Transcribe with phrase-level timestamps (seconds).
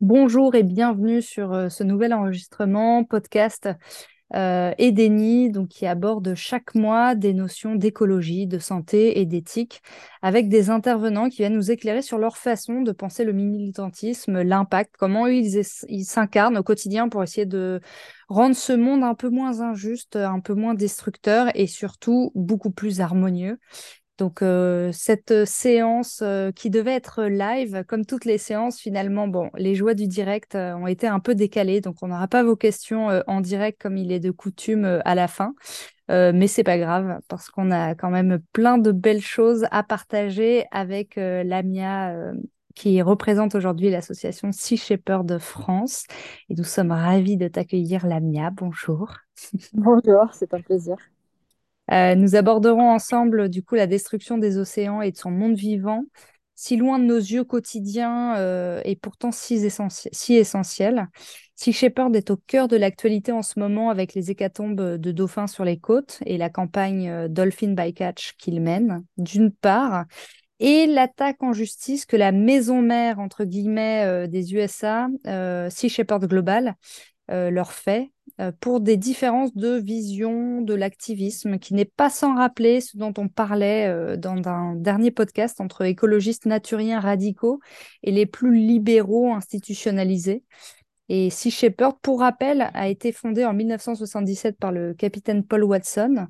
[0.00, 3.68] Bonjour et bienvenue sur euh, ce nouvel enregistrement podcast
[4.34, 4.72] euh,
[5.50, 9.82] donc qui aborde chaque mois des notions d'écologie, de santé et d'éthique,
[10.20, 14.96] avec des intervenants qui viennent nous éclairer sur leur façon de penser le militantisme, l'impact,
[14.98, 17.80] comment ils s'incarnent au quotidien pour essayer de
[18.28, 23.00] rendre ce monde un peu moins injuste, un peu moins destructeur et surtout beaucoup plus
[23.00, 23.60] harmonieux.
[24.18, 29.26] Donc euh, cette euh, séance euh, qui devait être live, comme toutes les séances, finalement,
[29.26, 32.56] bon, les joies du direct ont été un peu décalées, donc on n'aura pas vos
[32.56, 35.54] questions en direct comme il est de coutume à la fin.
[36.08, 40.66] mais c'est pas grave parce qu'on a quand même plein de belles choses à partager
[40.70, 42.14] avec Lamia
[42.74, 46.04] qui représente aujourd'hui l'association Sea Shepherd France.
[46.48, 48.50] Et nous sommes ravis de t'accueillir, Lamia.
[48.50, 49.12] Bonjour.
[49.72, 50.96] Bonjour, c'est un plaisir.
[51.92, 56.04] Euh, nous aborderons ensemble du coup la destruction des océans et de son monde vivant,
[56.54, 59.60] si loin de nos yeux quotidiens euh, et pourtant si,
[60.12, 61.08] si essentiel.
[61.56, 65.46] Sea Shepherd est au cœur de l'actualité en ce moment avec les hécatombes de dauphins
[65.46, 70.04] sur les côtes et la campagne euh, Dolphin Bycatch qu'il mène, d'une part,
[70.60, 75.08] et l'attaque en justice que la maison mère, entre guillemets, des USA,
[75.68, 76.76] Sea Shepherd Global,
[77.28, 78.13] leur fait
[78.60, 83.28] pour des différences de vision de l'activisme qui n'est pas sans rappeler ce dont on
[83.28, 87.60] parlait euh, dans un dernier podcast entre écologistes naturiens radicaux
[88.02, 90.42] et les plus libéraux institutionnalisés.
[91.08, 96.26] Et Sea Shepherd, pour rappel, a été fondé en 1977 par le capitaine Paul Watson.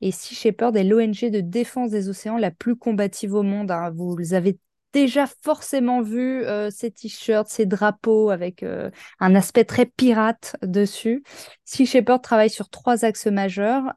[0.00, 3.70] Et Sea Shepherd est l'ONG de défense des océans la plus combative au monde.
[3.70, 3.92] Hein.
[3.94, 4.58] Vous avez
[4.94, 11.22] déjà forcément vu euh, ces t-shirts, ces drapeaux avec euh, un aspect très pirate dessus.
[11.64, 13.92] Sea Shepherd travaille sur trois axes majeurs.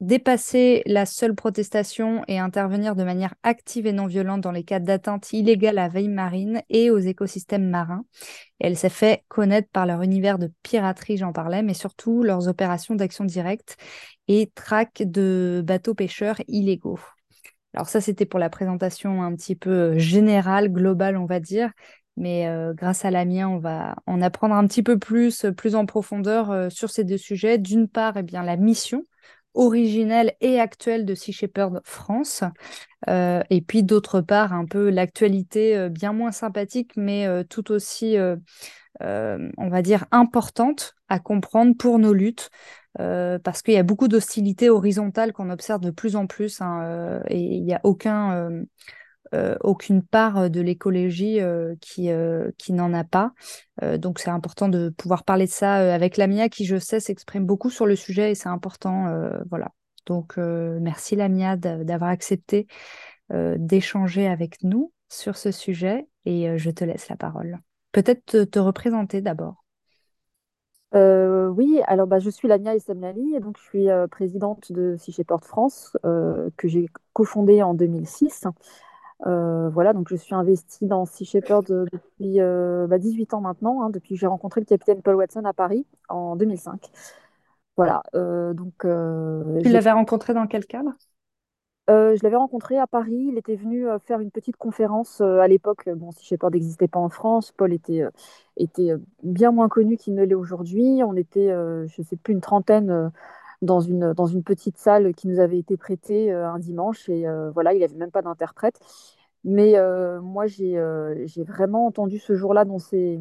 [0.00, 4.80] Dépasser la seule protestation et intervenir de manière active et non violente dans les cas
[4.80, 8.04] d'atteinte illégale à veille marine et aux écosystèmes marins.
[8.58, 12.96] elle s'est fait connaître par leur univers de piraterie, j'en parlais, mais surtout leurs opérations
[12.96, 13.76] d'action directe
[14.28, 17.00] et traque de bateaux pêcheurs illégaux.
[17.74, 21.70] Alors ça, c'était pour la présentation un petit peu euh, générale, globale, on va dire.
[22.16, 25.52] Mais euh, grâce à la mienne, on va en apprendre un petit peu plus, euh,
[25.52, 27.58] plus en profondeur sur ces deux sujets.
[27.58, 29.02] D'une part, eh bien, la mission
[29.54, 32.42] originelle et actuelle de Sea Shepherd France.
[33.08, 38.16] et puis d'autre part, un peu l'actualité bien moins sympathique, mais tout aussi,
[39.00, 42.50] on va dire, importante à comprendre pour nos luttes.
[43.00, 46.82] Euh, parce qu'il y a beaucoup d'hostilité horizontale qu'on observe de plus en plus hein,
[46.84, 48.62] euh, et il n'y a aucun,
[49.34, 51.40] euh, aucune part de l'écologie
[51.80, 52.08] qui,
[52.56, 53.32] qui n'en a pas.
[53.98, 57.70] donc c'est important de pouvoir parler de ça avec Lamia qui, je sais, s'exprime beaucoup
[57.70, 59.12] sur le sujet et c'est important.
[59.50, 59.70] voilà.
[60.06, 62.68] Donc merci Lamia d'avoir accepté
[63.32, 67.58] d'échanger avec nous sur ce sujet et je te laisse la parole.
[67.90, 69.63] Peut-être te représenter d'abord.
[70.94, 74.96] Euh, oui, alors bah, je suis Lamia Essemlali et donc je suis euh, présidente de
[74.96, 78.46] Sea Shepherd France euh, que j'ai cofondée en 2006.
[79.24, 84.14] voilà, donc je suis investie dans Sea Shepherd depuis 18 bah, ans maintenant, hein, depuis
[84.14, 86.90] que j'ai rencontré le capitaine Paul Watson à Paris en 2005.
[87.76, 88.74] Voilà, donc.
[88.78, 90.92] tu l'avais rencontré dans quel cadre?
[91.88, 93.28] Je l'avais rencontré à Paris.
[93.30, 95.88] Il était venu faire une petite conférence à l'époque.
[95.96, 97.52] Bon, Sea Shepherd n'existait pas en France.
[97.52, 98.04] Paul était
[98.56, 101.02] était bien moins connu qu'il ne l'est aujourd'hui.
[101.04, 103.10] On était, je ne sais plus, une trentaine
[103.62, 107.08] dans une, dans une petite salle qui nous avait été prêtée un dimanche.
[107.08, 108.80] Et voilà, il n'avait même pas d'interprète.
[109.44, 109.74] Mais
[110.22, 110.80] moi, j'ai
[111.26, 113.20] j'ai vraiment entendu ce jour-là dans ses,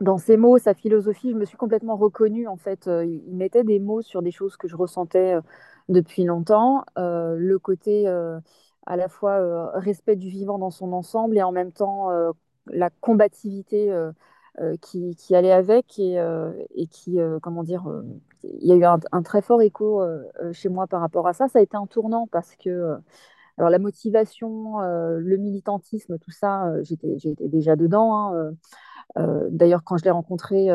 [0.00, 1.30] dans ses mots, sa philosophie.
[1.30, 2.86] Je me suis complètement reconnue, en fait.
[2.86, 5.36] il mettait des mots sur des choses que je ressentais
[5.90, 6.84] depuis longtemps.
[6.96, 12.08] le côté à la fois respect du vivant dans son ensemble et en même temps
[12.66, 14.12] la combativité euh,
[14.60, 16.52] euh, qui, allait avec et, euh,
[16.90, 17.84] qui, comment dire,
[18.42, 20.02] il y a eu un, très fort écho
[20.52, 21.48] chez moi par rapport à ça.
[21.48, 22.96] Ça a été un tournant parce que
[23.58, 28.34] alors la motivation, le militantisme, tout ça, j'étais, déjà dedans.
[28.34, 28.52] Hein,
[29.50, 30.66] d'ailleurs, quand je l'ai rencontré,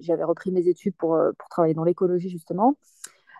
[0.00, 1.18] j'avais repris mes études pour
[1.50, 2.76] travailler dans l'écologie, justement.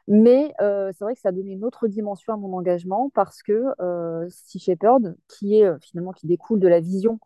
[0.07, 3.65] Mais c'est vrai que ça a donné une autre dimension à mon engagement parce que
[4.29, 7.19] Sea Shepherd, qui est finalement qui découle de la vision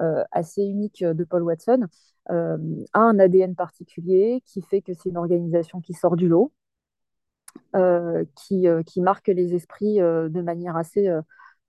[0.00, 1.86] euh, assez unique de Paul Watson,
[2.28, 2.56] a
[2.94, 6.52] un ADN particulier qui fait que c'est une organisation qui sort du lot,
[8.36, 11.10] qui, qui, marque les esprits de manière assez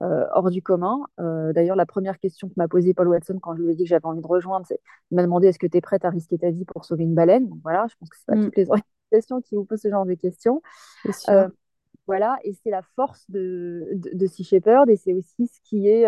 [0.00, 1.00] hors du commun.
[1.18, 3.90] D'ailleurs, la première question que m'a posée Paul Watson quand je lui ai dit que
[3.90, 4.80] j'avais envie de rejoindre, c'est
[5.10, 7.14] il m'a demandé est-ce que tu es prête à risquer ta vie pour sauver une
[7.14, 7.50] baleine?
[7.62, 8.44] Voilà, je pense que ce pas mm.
[8.44, 8.66] toutes les
[9.42, 10.62] qui vous posent ce genre de questions.
[12.06, 16.06] voilà, et c'est la force de, de, Sea Shepherd et c'est aussi ce qui est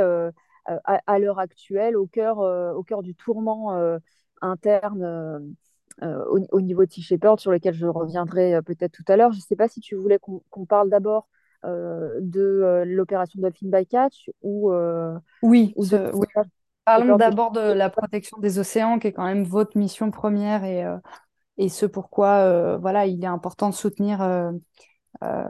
[0.66, 3.98] à, l'heure actuelle au cœur, au cœur du tourment
[4.42, 5.56] interne
[6.02, 9.32] au, niveau de Sea Shepherd, sur lequel je reviendrai peut-être tout à l'heure.
[9.32, 11.28] Je ne sais pas si tu voulais qu'on parle d'abord
[11.64, 14.72] de l'opération Dolphin Bycatch ou,
[15.42, 15.84] oui, ou
[16.86, 20.84] Parlons d'abord de la protection des océans, qui est quand même votre mission première et,
[21.58, 24.18] et ce pourquoi voilà, il est important de soutenir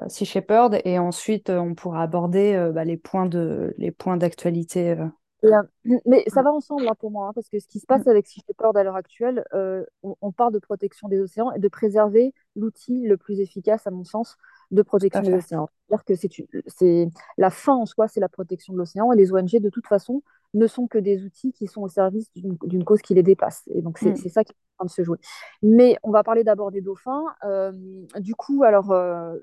[0.08, 0.81] Sea Shepherd.
[0.85, 4.97] Et ensuite, on pourra aborder bah, les points de les points d'actualité
[5.44, 5.62] euh,
[6.06, 8.26] mais ça va ensemble hein, pour moi, hein, parce que ce qui se passe avec
[8.26, 12.32] Sea Shepherd à l'heure actuelle, euh, on, parle de protection des océans et de préserver
[12.55, 14.37] l'outil le plus efficace, à mon sens,
[14.70, 15.69] de protection des océans.
[15.88, 19.61] C'est-à-dire que c'est la fin en soi, c'est la protection de l'océan, et les ONG,
[19.61, 20.23] de toute façon,
[20.56, 23.62] ne sont que des outils qui sont au service d'une cause qui les dépasse.
[23.75, 24.29] Et donc, c'est mm.
[24.29, 25.19] ça qui est en train de se jouer.
[25.62, 27.25] Mais on va parler d'abord des dauphins.
[27.44, 27.73] Euh,
[28.19, 28.94] du coup, alors,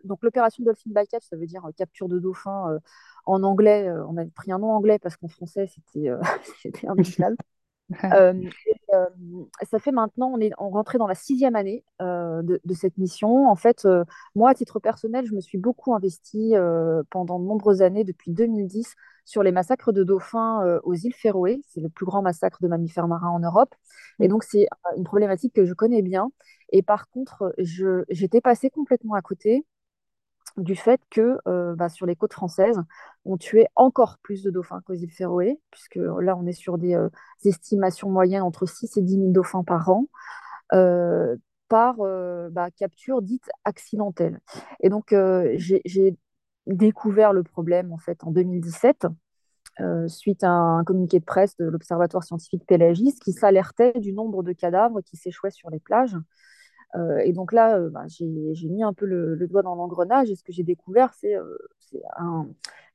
[0.03, 2.79] donc l'opération Dolphin Bycatch, ça veut dire capture de dauphins
[3.25, 6.19] en anglais, euh, on avait pris un nom anglais parce qu'en français, c'était euh,
[6.61, 6.87] c'était.
[8.13, 8.33] Euh,
[9.69, 13.47] ça fait maintenant, on est on rentré dans la sixième année de, cette mission.
[13.47, 13.85] En fait,
[14.35, 16.53] moi, à titre personnel, je me suis beaucoup investie
[17.09, 21.61] pendant de nombreuses années, depuis 2010, sur les massacres de dauphins aux îles Féroé.
[21.67, 23.73] C'est le plus grand massacre de mammifères marins en Europe.
[24.19, 24.67] Et donc, c'est
[24.97, 26.31] une problématique que je connais bien.
[26.71, 29.65] Et par contre, j'étais passée complètement à côté
[30.57, 32.79] du fait que euh, bah, sur les côtes françaises,
[33.25, 36.95] on tuait encore plus de dauphins qu'aux îles Féroé, puisque là, on est sur des,
[36.95, 37.09] euh,
[37.45, 40.07] estimations moyennes entre 6 et 10 000 dauphins par an,
[40.73, 41.35] euh,
[41.69, 41.97] par
[42.51, 44.39] bah, capture dite accidentelle.
[44.81, 45.15] Et donc,
[45.55, 46.15] j'ai
[46.67, 49.07] découvert le problème en fait en 2017.
[50.07, 54.53] suite à un communiqué de presse de l'Observatoire scientifique pélagiste qui s'alertait du nombre de
[54.53, 56.15] cadavres qui s'échouaient sur les plages
[56.95, 58.25] euh, et donc là, euh, bah, j'ai
[58.69, 61.57] mis un peu le, doigt dans l'engrenage et ce que j'ai découvert, c'est euh,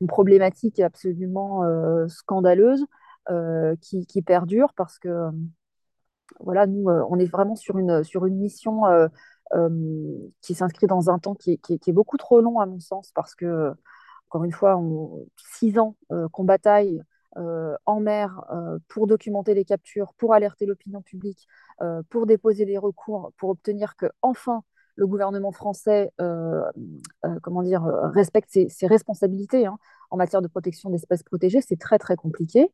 [0.01, 1.63] une problématique absolument
[2.07, 2.85] scandaleuse
[3.81, 5.29] qui, perdure parce que
[6.39, 8.83] voilà, nous, on est vraiment sur une, sur une mission
[10.41, 13.73] qui s'inscrit dans un temps qui est, beaucoup trop long à mon sens parce que,
[14.29, 14.79] encore une fois,
[15.37, 15.95] six ans
[16.31, 17.01] qu'on bataille
[17.37, 21.47] euh, en mer euh, pour documenter les captures, pour alerter l'opinion publique,
[21.81, 24.63] euh, pour déposer des recours, pour obtenir que enfin
[24.95, 26.11] le gouvernement français
[27.41, 29.77] comment dire, respecte ses, responsabilités hein,
[30.09, 32.69] en matière de protection d'espèces protégées, c'est très très compliqué.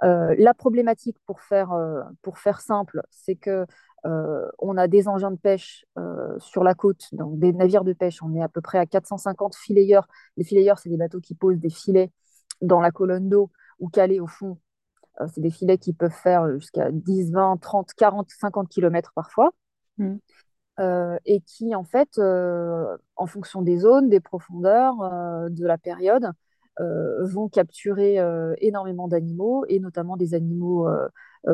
[0.00, 1.74] la problématique, pour faire,
[2.22, 3.66] pour faire simple, c'est que
[4.04, 5.84] on a des engins de pêche
[6.38, 8.22] sur la côte, donc des navires de pêche.
[8.22, 10.06] On est à peu près à 450 filayeurs.
[10.36, 12.10] Les filayeurs, c'est des bateaux qui posent des filets
[12.62, 14.58] dans la colonne d'eau ou calés au fond.
[15.20, 19.50] Euh, c'est des filets qui peuvent faire jusqu'à 10, 20, 30, 40, 50 km parfois.
[19.98, 20.16] Mm.
[20.78, 24.96] Euh, et qui, en fait, euh, en fonction des zones, des profondeurs,
[25.50, 26.32] de la période,
[26.78, 28.16] vont capturer
[28.58, 30.88] énormément d'animaux, et notamment des animaux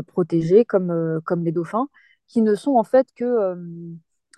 [0.06, 1.88] protégés comme, comme les dauphins,
[2.26, 3.56] qui ne sont en fait que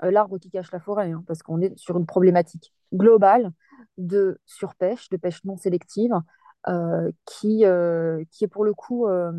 [0.02, 3.52] l'arbre qui cache la forêt, hein, parce qu'on est sur une problématique globale
[3.96, 6.12] de surpêche, de pêche non sélective,
[6.69, 9.32] euh, qui, euh, qui est pour le coup euh,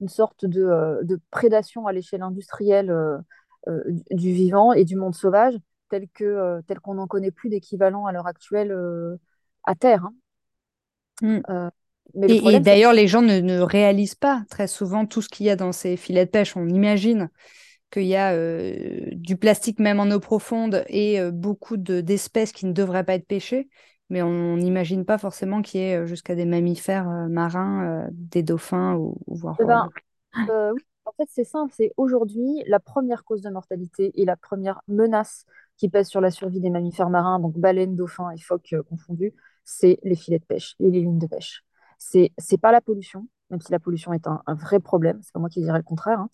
[0.00, 2.94] une sorte de, de prédation à l'échelle industrielle
[4.12, 5.54] du vivant et du monde sauvage,
[5.88, 6.06] tel
[6.80, 8.72] qu'on n'en connaît plus d'équivalent à l'heure actuelle
[9.64, 10.06] à terre.
[11.22, 11.40] Hein.
[11.40, 11.70] Mm.
[12.14, 15.50] Mais et, d'ailleurs, les gens ne, ne, réalisent pas très souvent tout ce qu'il y
[15.50, 16.56] a dans ces filets de pêche.
[16.56, 17.28] On imagine
[17.96, 18.34] qu'il y a
[19.14, 23.68] du plastique même en eau profonde et beaucoup d'espèces qui ne devraient pas être pêchées
[24.08, 28.08] mais on n'imagine pas forcément qu'il y ait euh, jusqu'à des mammifères euh, marins, euh,
[28.12, 29.56] des dauphins ou, voire.
[29.60, 29.88] Eh ben,
[30.72, 31.72] oui, en fait, c'est simple.
[31.76, 35.44] C'est aujourd'hui la première cause de mortalité et la première menace
[35.76, 39.34] qui pèse sur la survie des mammifères marins, donc baleines, dauphins et phoques confondus,
[39.64, 41.64] c'est les filets de pêche et les lignes de pêche.
[41.98, 45.20] C'est c'est pas la pollution, même si la pollution est un, vrai problème.
[45.22, 46.20] C'est pas moi qui dirais le contraire.
[46.20, 46.28] Hein.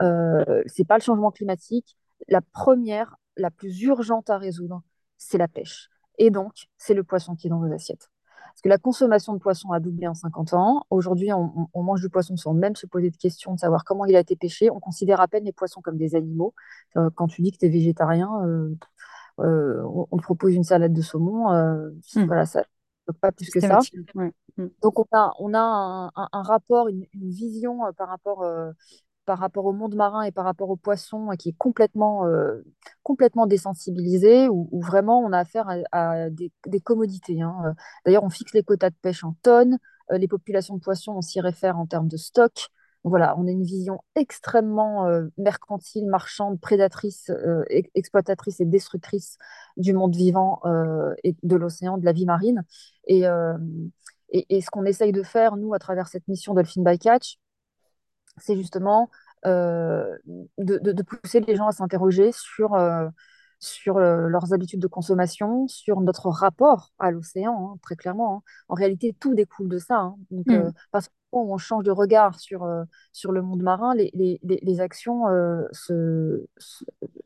[0.00, 1.96] Euh, c'est pas le changement climatique.
[2.28, 4.82] La première, la plus urgente à résoudre,
[5.16, 5.90] c'est la pêche.
[6.18, 8.10] Et donc, c'est le poisson qui est dans nos assiettes.
[8.54, 10.84] Parce que la consommation de poisson a doublé en 50 ans.
[10.88, 14.14] Aujourd'hui, on, mange du poisson sans même se poser de questions de savoir comment il
[14.14, 14.70] a été pêché.
[14.70, 16.54] On considère à peine les poissons comme des animaux.
[16.96, 18.72] Euh, quand tu dis que tu es végétarien, euh,
[19.40, 21.48] euh, on, te propose une salade de saumon.
[22.14, 22.26] Hmm.
[22.26, 22.62] Voilà, ça
[23.20, 23.80] pas plus que ça.
[24.14, 24.68] Hmm.
[24.82, 28.44] Donc, on a, on a un, rapport, une, vision par rapport
[29.24, 32.62] par rapport au monde marin et par rapport aux poissons qui est complètement, euh,
[33.02, 37.40] complètement désensibilisé, où, vraiment on a affaire à, des, commodités.
[37.40, 37.74] Hein.
[38.04, 39.78] D'ailleurs, on fixe les quotas de pêche en tonnes,
[40.12, 42.68] euh, les populations de poissons, on s'y réfère en termes de stock.
[43.04, 47.30] Voilà, on a une vision extrêmement euh, mercantile, marchande, prédatrice,
[47.94, 49.36] exploitatrice et destructrice
[49.76, 50.60] du monde vivant
[51.22, 52.64] et de l'océan, de la vie marine.
[53.06, 53.24] Et,
[54.30, 57.36] et, ce qu'on essaye de faire, nous, à travers cette mission Dolphin by Catch,
[58.38, 59.10] c'est justement
[59.44, 60.18] de,
[60.58, 62.74] de, pousser les gens à s'interroger sur
[63.64, 68.36] sur euh, leurs habitudes de consommation, sur notre rapport à l'océan, hein, très clairement.
[68.36, 68.42] Hein.
[68.68, 69.96] En réalité, tout découle de ça.
[69.96, 70.16] Hein.
[70.30, 70.52] Donc, mm.
[70.52, 71.08] euh, parce
[71.40, 75.24] on change de regard sur, euh, sur le monde marin, les, les, les actions
[75.72, 76.46] se,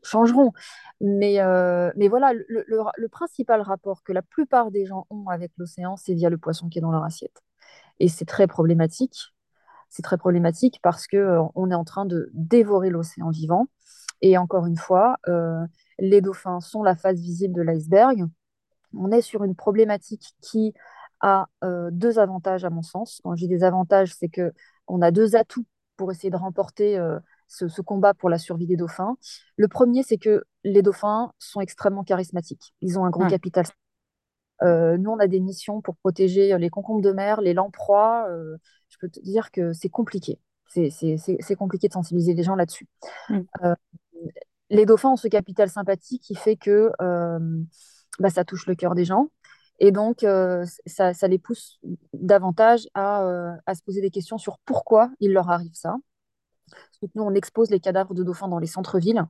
[0.03, 0.51] changeront.
[1.01, 1.39] Mais,
[1.95, 5.95] mais voilà, le, le, le, principal rapport que la plupart des gens ont avec l'océan,
[5.95, 7.41] c'est via le poisson qui est dans leur assiette.
[7.99, 9.33] Et c'est très problématique.
[9.89, 13.67] C'est très problématique parce que on est en train de dévorer l'océan vivant.
[14.21, 15.17] Et encore une fois,
[15.97, 18.25] les dauphins sont la face visible de l'iceberg.
[18.97, 20.73] On est sur une problématique qui
[21.21, 23.21] a euh, deux avantages à mon sens.
[23.23, 24.53] Quand je dis des avantages, c'est que
[24.87, 25.65] on a deux atouts
[25.97, 29.17] pour essayer de remporter euh, ce, combat pour la survie des dauphins.
[29.57, 32.73] Le premier, c'est que les dauphins sont extrêmement charismatiques.
[32.81, 33.65] Ils ont un gros capital.
[34.61, 38.27] Euh, nous, on a des missions pour protéger les concombres de mer, les lamproies.
[38.87, 40.39] je peux te dire que c'est compliqué.
[40.67, 42.87] C'est compliqué de sensibiliser les gens là-dessus.
[43.29, 43.73] Mm
[44.69, 47.39] les dauphins ont ce capital sympathie qui fait que euh,
[48.19, 49.29] bah, ça touche le cœur des gens.
[49.79, 51.79] Et donc, euh, ça, les pousse
[52.13, 55.97] davantage euh, à, se poser des questions sur pourquoi il leur arrive ça.
[57.15, 59.25] nous, on expose les cadavres de dauphins dans les centres-villes,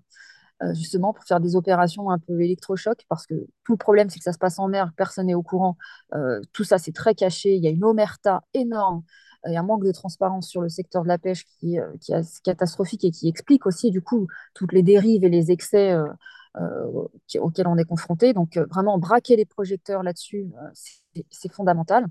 [0.73, 4.25] justement pour faire des opérations un peu électrochocs, parce que tout le problème, c'est que
[4.25, 5.77] ça se passe en mer, personne n'est au courant.
[6.51, 7.55] tout ça, c'est très caché.
[7.55, 9.03] Il y a une omerta énorme
[9.47, 12.11] il y a un manque de transparence sur le secteur de la pêche euh, qui
[12.11, 15.95] est catastrophique et qui explique aussi du coup toutes les dérives et les excès
[16.57, 18.33] euh, euh, auxquels on est confronté.
[18.33, 20.51] Donc vraiment braquer les projecteurs là-dessus,
[21.29, 22.05] c'est fondamental.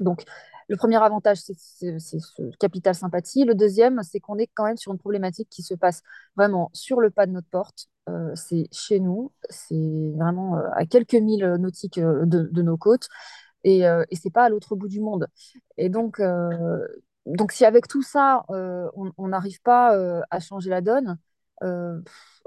[0.00, 0.24] Donc
[0.68, 1.54] le premier avantage, c'est
[1.98, 3.44] ce capital sympathie.
[3.44, 6.02] Le deuxième, c'est qu'on est quand même sur une problématique qui se passe
[6.36, 7.88] vraiment sur le pas de notre porte.
[8.34, 13.08] c'est chez nous, c'est vraiment à quelques milles nautiques de nos côtes
[13.64, 15.28] et, euh, et c'est pas à l'autre bout du monde.
[15.76, 16.86] Et donc, euh,
[17.26, 19.94] donc si avec tout ça, euh, on n'arrive pas
[20.30, 21.18] à changer la donne,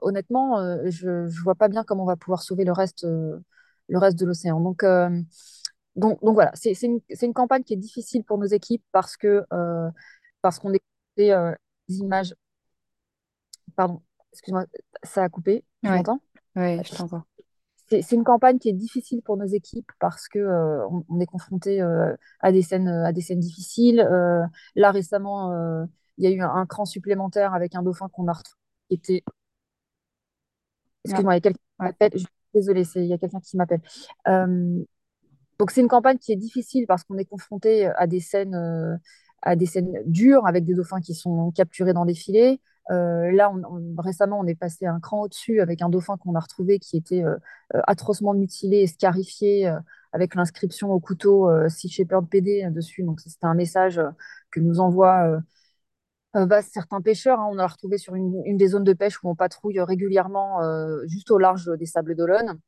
[0.02, 0.58] honnêtement,
[0.90, 4.26] je ne vois pas bien comment on va pouvoir sauver le reste, le reste de
[4.26, 4.60] l'océan.
[4.60, 4.84] Donc,
[5.96, 9.46] donc, donc, voilà, c'est une, une, campagne qui est difficile pour nos équipes parce que
[10.42, 10.82] parce qu'on est
[11.18, 11.54] des
[11.90, 12.36] images.
[13.76, 14.02] Pardon,
[14.32, 14.66] excuse-moi,
[15.04, 15.64] ça a coupé.
[15.84, 16.20] Tu m'entends?
[16.56, 17.26] Oui, je t'entends
[18.02, 21.82] c'est une campagne qui est difficile pour nos équipes parce que euh, on, est confronté
[21.82, 24.00] euh, à des scènes à des scènes difficiles.
[24.00, 24.44] Euh,
[24.76, 25.54] là récemment,
[26.18, 28.63] il y a eu un, cran supplémentaire avec un dauphin qu'on a retrouvé
[28.94, 29.24] était.
[31.06, 32.12] Excuse-moi, il y a quelqu'un qui m'appelle.
[32.54, 33.82] Désolée, il y a quelqu'un qui m'appelle.
[35.60, 39.00] donc c'est une campagne qui est difficile parce qu'on est confronté à des scènes
[39.44, 42.60] à des scènes dures avec des dauphins qui sont capturés dans des filets.
[42.92, 43.52] Euh, là,
[43.98, 47.24] récemment, on est passé un cran au-dessus avec un dauphin qu'on a retrouvé qui était
[47.24, 47.36] euh,
[47.76, 49.72] euh, atrocement mutilé et scarifié
[50.12, 53.04] avec l'inscription au couteau Sea Shepherd PD dessus.
[53.04, 54.02] Donc, c'était un message
[54.52, 54.80] que nous
[56.34, 57.40] envoient bah, certains pêcheurs.
[57.40, 57.50] Hein.
[57.52, 60.60] on a retrouvé sur une, des zones de pêche où on patrouille régulièrement
[61.08, 62.60] juste au large des Sables d'Olonne.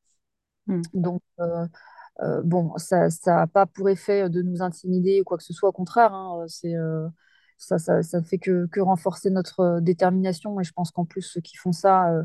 [0.68, 0.82] Hmm.
[0.94, 1.22] Donc,
[2.44, 5.70] bon, ça n'a pas pour effet de nous intimider ou quoi que ce soit.
[5.70, 6.76] Au contraire, hein, c'est
[7.58, 10.60] ça, ça, ça fait que, que, renforcer notre euh, détermination.
[10.60, 12.24] Et je pense qu'en plus, ceux qui font ça euh,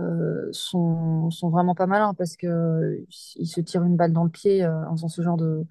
[0.00, 3.06] euh, sont, sont, vraiment pas malins parce qu'ils
[3.46, 5.64] se tirent une balle dans le pied en faisant ce genre de,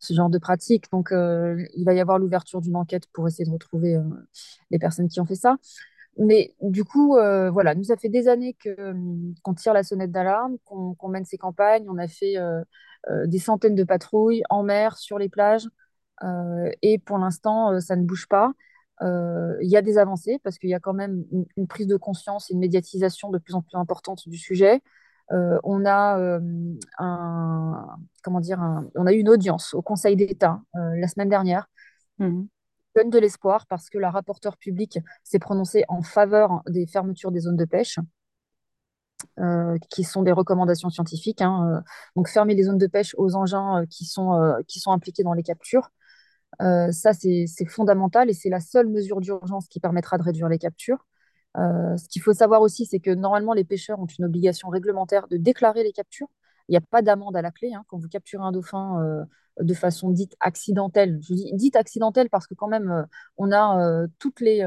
[0.00, 0.90] ce genre de pratique.
[0.92, 3.96] Donc, il va y avoir l'ouverture d'une enquête pour essayer de retrouver
[4.70, 5.56] les personnes qui ont fait ça.
[6.18, 8.56] Mais du coup, voilà, nous, ça fait des années
[9.44, 11.86] qu'on tire la sonnette d'alarme, qu'on mène ces campagnes.
[11.88, 12.36] On a fait
[13.26, 15.68] des centaines de patrouilles en mer, sur les plages.
[16.24, 18.52] Euh, et pour l'instant, euh, ça ne bouge pas.
[19.02, 21.24] Euh, il y a des avancées parce qu'il y a quand même
[21.56, 24.82] une, prise de conscience et une médiatisation de plus en plus importante du sujet.
[25.30, 26.38] On a
[26.98, 27.86] un,
[28.22, 28.60] comment dire,
[28.94, 31.68] on a eu une audience au Conseil d'État la semaine dernière.
[32.18, 32.42] Mmh.
[32.96, 37.40] Donne de l'espoir parce que la rapporteure publique s'est prononcée en faveur des fermetures des
[37.40, 37.98] zones de pêche.
[39.90, 41.42] qui sont des recommandations scientifiques.
[41.42, 41.82] Hein,
[42.16, 45.42] donc fermer les zones de pêche aux engins qui, sont, qui sont impliqués dans les
[45.42, 45.90] captures.
[46.60, 50.58] Euh, ça, c'est fondamental et c'est la seule mesure d'urgence qui permettra de réduire les
[50.58, 51.06] captures.
[51.56, 55.28] Euh, ce qu'il faut savoir aussi, c'est que normalement, les pêcheurs ont une obligation réglementaire
[55.28, 56.28] de déclarer les captures.
[56.68, 59.24] Il n'y a pas d'amende à la clé hein, quand vous capturez un dauphin euh,
[59.60, 61.18] de façon dite accidentelle.
[61.22, 64.58] Je dis dite accidentelle parce que quand même, on a toutes les...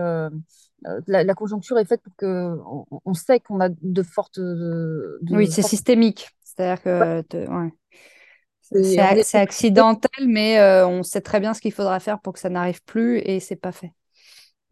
[1.08, 2.58] La, conjoncture est faite pour que
[3.06, 4.40] on, sait qu'on a de fortes...
[5.32, 6.30] oui, c'est systémique.
[6.44, 7.24] C'est-à-dire que...
[8.64, 12.50] C'est accidentel, mais euh, on sait très bien ce qu'il faudra faire pour que ça
[12.50, 13.92] n'arrive plus et c'est pas fait.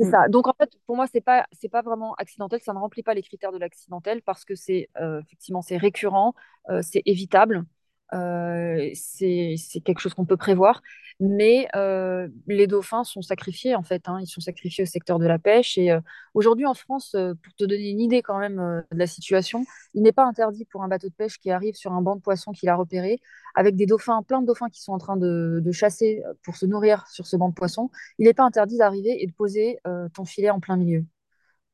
[0.02, 0.12] C'est mm.
[0.12, 0.28] ça.
[0.30, 2.60] Donc en fait, pour moi, c'est pas c'est pas vraiment accidentel.
[2.62, 6.34] Ça ne remplit pas les critères de l'accidentel parce que c'est euh, effectivement c'est récurrent,
[6.70, 7.66] euh, c'est évitable.
[8.14, 10.82] Euh, c'est quelque chose qu'on peut prévoir.
[11.20, 14.08] Mais euh, les dauphins sont sacrifiés, en fait.
[14.10, 14.20] hein.
[14.22, 15.78] Ils sont sacrifiés au secteur de la pêche.
[15.78, 16.00] Et euh,
[16.34, 17.12] aujourd'hui, en France,
[17.44, 18.58] pour te donner une idée quand même
[18.92, 21.94] de la situation, il n'est pas interdit pour un bateau de pêche qui arrive sur
[21.94, 23.20] un banc de poissons qu'il a repéré,
[23.56, 26.66] avec des dauphins, plein de dauphins qui sont en train de, de chasser pour se
[26.66, 27.90] nourrir sur ce banc de poissons.
[28.18, 29.80] Il n'est pas interdit d'arriver et de poser
[30.14, 31.06] ton filet en plein milieu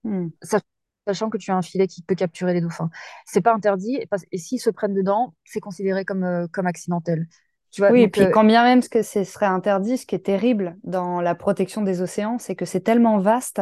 [0.04, 0.30] Hmm.
[0.44, 0.62] sach-
[1.08, 2.90] sachant que tu as un filet qui peut capturer les dauphins.
[3.26, 7.28] C'est pas interdit, et, et s'ils se prennent dedans, c'est considéré comme, euh, comme accidentel.
[7.72, 10.06] Tu vois, Oui, et puis euh, quand bien même ce que ce serait interdit, ce
[10.06, 13.62] qui est terrible dans la protection des océans, c'est que c'est tellement vaste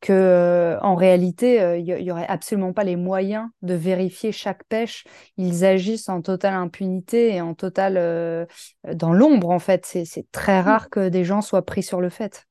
[0.00, 4.32] que euh, en réalité, euh, il y, y aurait absolument pas les moyens de vérifier
[4.32, 5.04] chaque pêche.
[5.36, 8.46] Ils agissent en totale impunité et en totale euh,
[8.92, 9.86] dans l'ombre, en fait.
[9.86, 12.46] C'est, très rare que des gens soient pris sur le fait.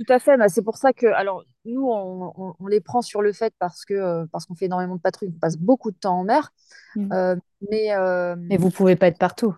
[0.00, 3.02] Tout à fait, bah, c'est pour ça que, alors, nous, on, on- on les prend
[3.02, 5.90] sur le fait parce que, euh, parce qu'on fait énormément de patrouilles, on passe beaucoup
[5.90, 6.52] de temps en mer,
[6.96, 7.12] Mm.
[7.12, 7.36] euh,
[7.70, 9.54] mais euh, Mais vous pouvez pas être partout.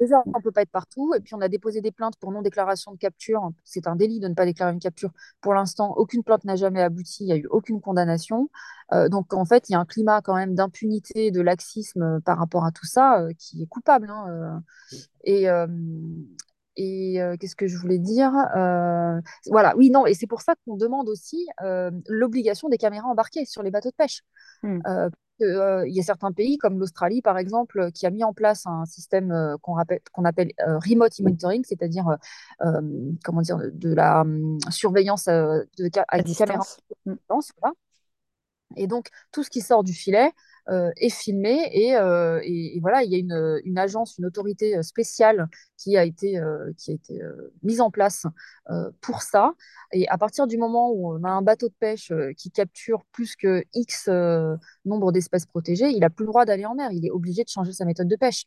[0.00, 2.92] déjà, on peut pas être partout, et puis on a déposé des plaintes pour non-déclaration
[2.92, 3.50] de capture.
[3.64, 5.10] C'est un délit de ne pas déclarer une capture.
[5.40, 8.50] Pour l'instant, aucune plainte n'a jamais abouti, il n'y a eu aucune condamnation.
[8.92, 12.38] Euh, donc, en fait, il y a un climat quand même d'impunité, de laxisme par
[12.38, 14.08] rapport à tout ça, qui est coupable.
[14.10, 14.62] hein.
[15.24, 15.48] Et,
[16.76, 18.32] et euh, qu'est-ce que je voulais dire?
[18.56, 23.08] Euh, voilà, oui, non, et c'est pour ça qu'on demande aussi euh, l'obligation des caméras
[23.08, 24.22] embarquées sur les bateaux de pêche.
[24.62, 24.80] Mm.
[24.86, 25.10] Euh,
[25.42, 28.66] euh, il y a certains pays, comme l'Australie par exemple, qui a mis en place
[28.66, 32.06] un système qu'on appelle remote monitoring, c'est-à-dire
[33.24, 35.66] comment dire, de la hum, surveillance de,
[36.08, 36.64] avec des caméras.
[37.04, 37.52] distance.
[37.52, 37.60] Mm.
[37.60, 37.74] Voilà.
[38.76, 40.32] Et donc, tout ce qui sort du filet
[40.70, 44.26] euh, est filmé et, euh, et- et voilà, il y a une, une agence, une
[44.26, 47.20] autorité euh, spéciale qui a été, euh, qui a été
[47.62, 48.26] mise en place
[49.00, 49.52] pour ça.
[49.92, 53.36] Et à partir du moment où on a un bateau de pêche qui capture plus
[53.36, 54.08] que X
[54.84, 56.90] nombre d'espèces protégées, il n'a plus le droit d'aller en mer.
[56.92, 58.44] Il est obligé de changer sa méthode de pêche.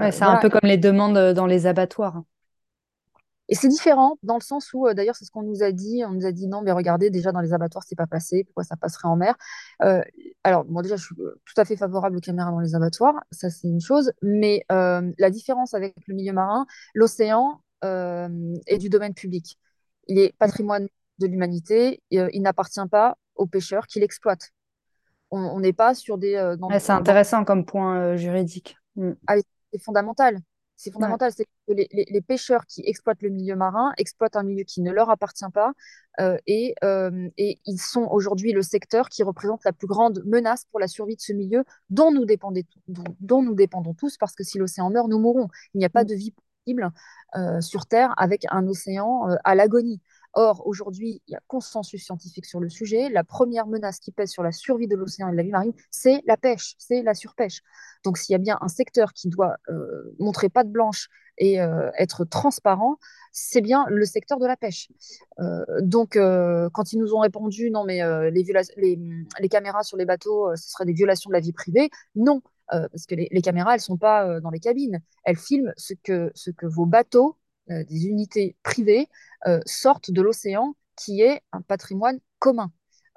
[0.00, 2.22] Ouais, c'est un peu comme les demandes dans les abattoirs.
[3.50, 6.04] Et c'est différent dans le sens où, euh, d'ailleurs, c'est ce qu'on nous a dit.
[6.06, 8.44] On nous a dit non, mais regardez, déjà dans les abattoirs, c'est pas passé.
[8.44, 9.34] Pourquoi ça passerait en mer?
[9.82, 10.02] Euh,
[10.44, 13.16] alors, bon, déjà, je suis euh, tout à fait favorable aux caméras dans les abattoirs.
[13.32, 14.12] Ça, c'est une chose.
[14.22, 19.58] Mais euh, la différence avec le milieu marin, l'océan euh, est du domaine public.
[20.06, 20.86] Il est patrimoine
[21.18, 22.02] de l'humanité.
[22.12, 24.50] il n'appartient pas aux pêcheurs qui l'exploitent.
[25.32, 26.36] On n'est pas sur des.
[26.60, 28.76] Ouais, c'est intéressant comme point juridique.
[28.96, 29.12] Mm.
[29.28, 29.34] ah,
[29.72, 30.38] c'est fondamental.
[30.82, 30.94] C'est Ouais.
[30.94, 31.30] fondamental.
[31.36, 34.80] C'est que les, les- les pêcheurs qui exploitent le milieu marin exploitent un milieu qui
[34.80, 35.72] ne leur appartient pas.
[36.20, 40.64] euh, et, euh, et ils sont aujourd'hui le secteur qui représente la plus grande menace
[40.70, 44.34] pour la survie de ce milieu dont nous, dépendez- dont, dont nous dépendons tous, parce
[44.34, 45.48] que si l'océan meurt, nous mourrons.
[45.74, 46.06] Il n'y a pas Mm.
[46.08, 46.32] de vie
[46.64, 46.90] possible
[47.36, 50.00] euh, sur Terre avec un océan à l'agonie.
[50.32, 53.08] Or, aujourd'hui, il y a consensus scientifique sur le sujet.
[53.08, 55.72] La première menace qui pèse sur la survie de l'océan et de la vie marine,
[55.90, 57.62] c'est la pêche, c'est la surpêche.
[58.04, 61.90] Donc, s'il y a bien un secteur qui doit euh, montrer patte blanche et euh,
[61.98, 62.96] être transparent,
[63.32, 64.88] c'est bien le secteur de la pêche.
[65.40, 70.70] Euh, donc, quand ils nous ont répondu, non, mais les, caméras sur les bateaux, ce
[70.70, 74.38] serait des violations de la vie privée, non, parce que les, caméras, elles sont pas
[74.40, 75.00] dans les cabines.
[75.24, 77.36] Elles filment ce que, ce que vos bateaux,
[77.68, 79.08] des unités privées,
[79.46, 82.70] euh, sortent de l'océan, qui est un patrimoine commun.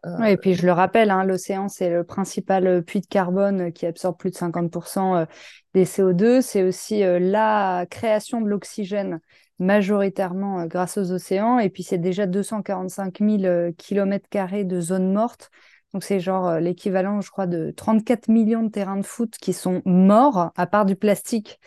[0.05, 3.61] Euh, et puis je le rappelle, hein, l'océan, c'est le principal euh, puits de carbone
[3.61, 5.25] euh, qui absorbe plus de 50% euh,
[5.73, 6.41] des CO2.
[6.41, 9.21] C'est aussi euh, la création de l'oxygène
[9.59, 11.59] majoritairement euh, grâce aux océans.
[11.59, 15.49] Et puis c'est déjà 245 000 euh, kilomètres carrés de zones mortes.
[15.93, 19.53] Donc c'est genre euh, l'équivalent, je crois, de 34 millions de terrains de foot qui
[19.53, 21.59] sont morts, à part du plastique.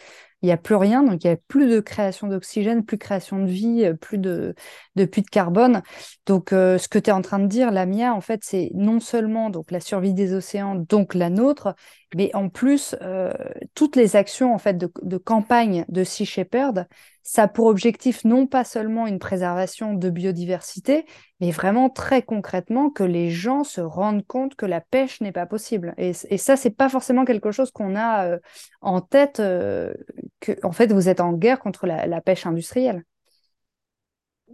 [0.46, 3.02] Il n'y a plus rien, donc il n'y a plus de création d'oxygène, plus de
[3.02, 4.54] création de vie, euh, plus de,
[4.94, 5.82] puits de carbone.
[6.24, 9.00] Donc, euh, ce que tu es en train de dire, Lamia, en fait, c'est non
[9.00, 11.74] seulement donc la survie des océans, donc la nôtre,
[12.14, 13.32] mais en plus euh,
[13.74, 16.86] toutes les actions en fait de, de campagne de Sea Shepherd,
[17.28, 21.06] ça a pour objectif non pas seulement une préservation de biodiversité,
[21.40, 25.46] mais vraiment très concrètement que les gens se rendent compte que la pêche n'est pas
[25.46, 25.94] possible.
[25.98, 28.38] Et, et ça, c'est pas forcément quelque chose qu'on a euh,
[28.80, 29.40] en tête.
[29.40, 29.92] euh,
[30.40, 33.04] que, en fait, vous êtes en guerre contre la, la pêche industrielle.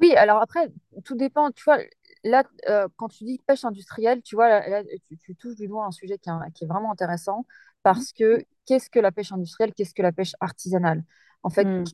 [0.01, 0.69] Oui, alors après,
[1.05, 1.51] tout dépend.
[1.53, 1.79] Tu vois,
[2.25, 5.69] là, euh, quand tu dis pêche industrielle, tu vois, là, là, tu, tu touches du
[5.69, 7.47] doigt un sujet qui est, qui est vraiment intéressant
[7.83, 11.05] parce que qu'est-ce que la pêche industrielle, qu'est-ce que la pêche artisanale?
[11.43, 11.93] En fait, Mm.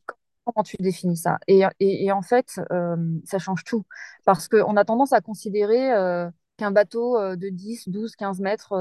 [0.53, 1.39] Comment tu définis ça?
[1.47, 1.65] Et,
[2.13, 3.85] en fait, euh, ça change tout
[4.25, 8.75] parce qu'on a tendance à considérer euh, qu'un bateau euh, de 10, 12, 15 mètres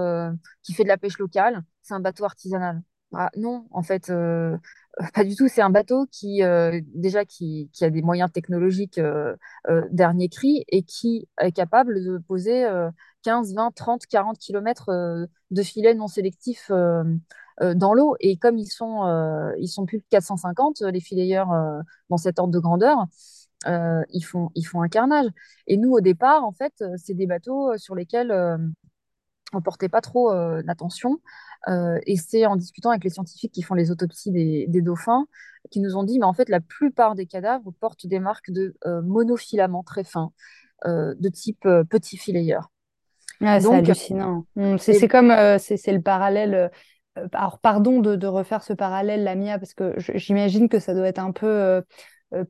[0.63, 2.81] qui fait de la pêche locale, c'est un bateau artisanal.
[3.13, 4.57] Ah, non, en fait, euh,
[5.13, 5.47] pas du tout.
[5.47, 9.35] C'est un bateau qui, euh, déjà, qui, a des moyens technologiques euh,
[9.69, 12.89] euh, dernier cri et qui est capable de poser euh,
[13.23, 14.89] 15, 20, 30, 40 kilomètres
[15.51, 18.15] de filets non sélectifs dans l'eau.
[18.19, 22.59] Et comme ils sont, sont plus de 450, les fileyeurs euh, dans cet ordre de
[22.59, 23.05] grandeur,
[23.65, 25.27] ils font, un carnage.
[25.67, 28.31] Et nous, au départ, en fait, c'est des bateaux sur lesquels
[29.53, 31.19] on portait pas trop euh, d'attention.
[31.67, 35.27] Euh, et c'est en discutant avec les scientifiques qui font les autopsies des, des dauphins
[35.71, 38.75] qui nous ont dit, mais en fait, la plupart des cadavres portent des marques de
[38.85, 40.31] euh, monofilaments très fins,
[40.85, 42.71] de type petit fileyeur.
[43.41, 44.45] Ouais, c'est hallucinant.
[44.55, 46.71] Mm, C'est et- comme, c'est le parallèle.
[47.33, 51.19] alors, pardon de, de refaire ce parallèle, Lamia, parce que j'imagine que ça doit être
[51.19, 51.81] un peu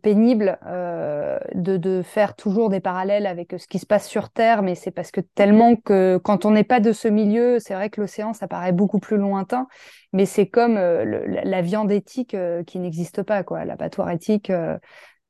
[0.02, 4.64] pénible euh, de, de faire toujours des parallèles avec ce qui se passe sur Terre,
[4.64, 7.90] mais c'est parce que tellement que quand on n'est pas de ce milieu, c'est vrai
[7.90, 9.68] que l'océan, ça paraît beaucoup plus lointain,
[10.14, 14.52] mais c'est comme euh, la, viande éthique euh, qui n'existe pas, quoi, l'abattoir éthique.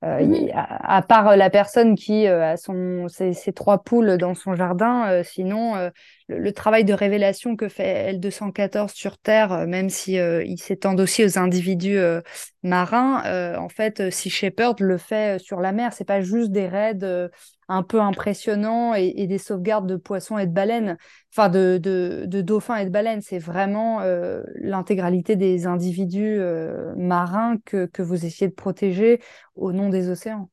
[0.03, 3.83] Euh, euh, y- à, à part la personne qui euh, a son, ses, ses trois
[3.83, 5.89] poules dans son jardin, euh, sinon euh,
[6.27, 10.59] le, le travail de révélation que fait L214 sur Terre, euh, même si euh, il
[10.59, 12.21] s'étend aussi aux individus euh,
[12.63, 15.93] marins, euh, en fait, euh, Sea Shepherd le fait euh, sur la mer.
[15.93, 17.27] C'est pas juste des raids euh,
[17.69, 20.97] un peu impressionnants et, et des sauvegardes de poissons et de baleines,
[21.33, 23.21] enfin de, de, de dauphins et de baleines.
[23.21, 29.21] C'est vraiment euh, l'intégralité des individus euh, marins que, que vous essayez de protéger
[29.55, 30.49] au nom des océans.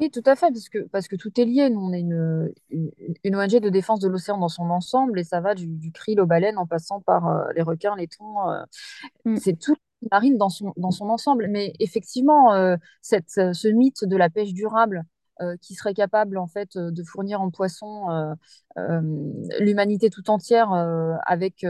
[0.00, 1.70] Oui, tout à fait, parce que, parce que tout est lié.
[1.70, 2.90] Nous, on est une, une,
[3.22, 6.20] une ONG de défense de l'océan dans son ensemble, et ça va du, du krill
[6.20, 8.34] aux baleines en passant par euh, les requins, les thons.
[9.24, 9.36] Mm.
[9.36, 9.76] c'est tout
[10.10, 11.48] marine dans son, dans son ensemble.
[11.48, 15.04] Mais effectivement, cette, ce mythe de la pêche durable
[15.40, 18.10] euh, qui serait capable en fait euh, de fournir en poisson
[18.78, 19.00] euh,
[19.58, 20.72] l'humanité tout entière
[21.26, 21.64] avec,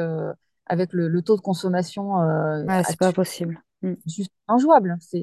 [0.66, 3.60] avec le, le taux de consommation Ouais, c'est pas possible.
[3.82, 3.94] Mm.
[4.06, 4.96] juste injouable.
[5.00, 5.22] C'est,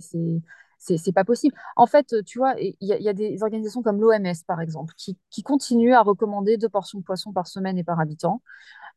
[0.97, 1.55] c'est, pas possible.
[1.75, 4.61] En fait, tu vois, il y a, il y a des organisations comme l'OMS, par
[4.61, 8.41] exemple, qui, qui continuent à recommander deux portions de poisson par semaine et par habitant.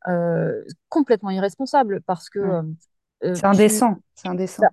[0.07, 2.61] Euh, complètement irresponsable parce que euh,
[3.23, 4.63] euh, C'est tu, indécent, c'est indécent.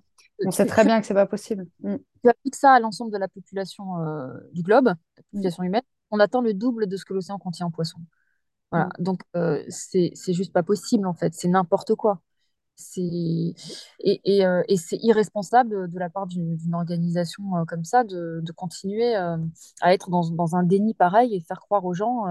[0.45, 1.65] On sait très bien que c'est pas possible.
[1.81, 1.95] Mm.
[2.23, 5.25] tu appliques ça à l'ensemble de la population euh, du globe, la Mm.
[5.31, 7.99] population humaine, on attend le double de ce que l'océan contient en poisson.
[8.71, 8.87] Voilà.
[8.99, 9.03] Mm.
[9.03, 11.33] Donc, euh, c'est, juste pas possible, en fait.
[11.33, 12.21] C'est n'importe quoi.
[12.75, 13.55] C'est et,
[13.99, 18.51] et, euh, et c'est irresponsable de la part d'une organisation euh, comme ça de, de
[18.51, 22.25] continuer à être dans, dans un déni pareil et faire croire aux gens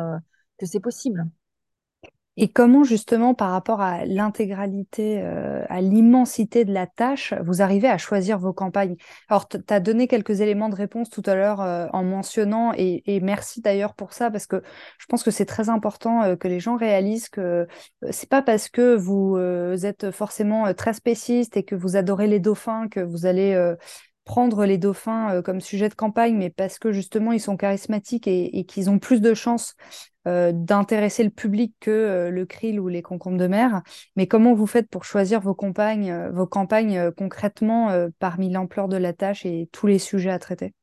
[0.59, 1.27] que c'est possible.
[2.39, 7.89] Et comment justement par rapport à l'intégralité, euh, à l'immensité de la tâche, vous arrivez
[7.89, 8.97] à choisir vos campagnes?
[9.29, 13.03] Alors, tu as donné quelques éléments de réponse tout à l'heure euh, en mentionnant, et,
[13.21, 14.63] merci d'ailleurs pour ça, parce que
[14.99, 17.67] je pense que c'est très important euh, que les gens réalisent que
[18.11, 19.37] c'est pas parce que vous
[19.85, 23.75] êtes forcément très spéciste et que vous adorez les dauphins que vous allez
[24.25, 28.59] prendre les dauphins comme sujet de campagne, mais parce que justement ils sont charismatiques et,
[28.59, 29.75] et qu'ils ont plus de chances
[30.27, 33.83] euh, d'intéresser le public que euh, le krill ou les concombres de mer.
[34.17, 38.97] Mais comment vous faites pour choisir vos campagnes, euh, vos campagnes concrètement parmi l'ampleur de
[38.97, 40.75] la tâche et tous les sujets à traiter?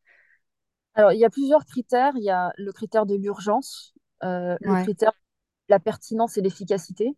[0.96, 2.14] Alors, il y a plusieurs critères.
[2.16, 7.16] Il y a le critère de l'urgence, le critère de la pertinence et l'efficacité,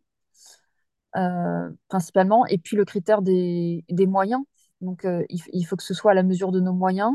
[1.88, 4.43] principalement, et puis le critère des, des moyens.
[4.81, 7.12] Donc, il, il faut que ce soit à la mesure de nos moyens.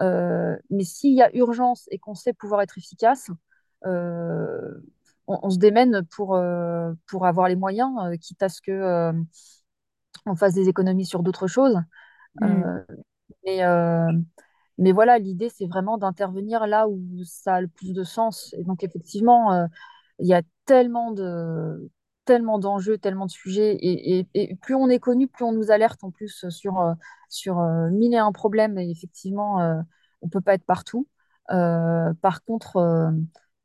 [0.00, 3.30] Euh, mais s'il y a urgence et qu'on sait pouvoir être efficace,
[3.86, 8.70] on, on se démène pour, euh, pour avoir les moyens, euh, quitte à ce que,
[8.72, 9.12] euh,
[10.26, 11.76] on fasse des économies sur d'autres choses.
[12.40, 12.46] Mm.
[12.46, 12.84] Euh,
[13.44, 14.12] mais, euh,
[14.78, 18.54] mais voilà, l'idée, c'est vraiment d'intervenir là où ça a le plus de sens.
[18.58, 19.66] Et donc, effectivement, euh,
[20.18, 21.90] il y a tellement de,
[22.24, 23.74] tellement d'enjeux, tellement de sujets.
[23.76, 26.94] Et, et- et plus on est connu, plus on nous alerte en plus sur, euh,
[27.28, 28.78] sur euh, mille et un problèmes.
[28.78, 29.80] Et effectivement, euh,
[30.22, 31.08] on peut pas être partout.
[31.50, 33.10] Euh, par contre, euh,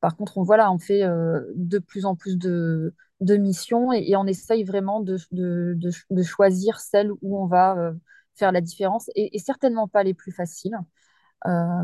[0.05, 4.03] par contre, on, voilà, on fait euh, de plus en plus de, de missions et,
[4.11, 7.93] et on essaye vraiment de, de, de, de choisir celles où on va euh,
[8.35, 10.77] faire la différence et, et certainement pas les plus faciles.
[11.47, 11.83] Euh,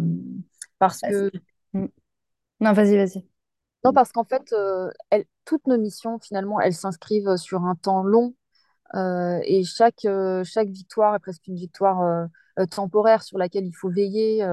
[0.80, 1.32] parce que
[1.74, 1.88] Mm.
[2.62, 3.28] Non, vas-y, vas-y.
[3.84, 8.04] Non, parce qu'en fait, euh, elles- toutes nos missions, finalement, elles s'inscrivent sur un temps
[8.04, 8.36] long
[8.96, 12.28] euh, et chaque, euh, chaque victoire est presque une victoire
[12.72, 14.44] temporaire sur laquelle il faut veiller.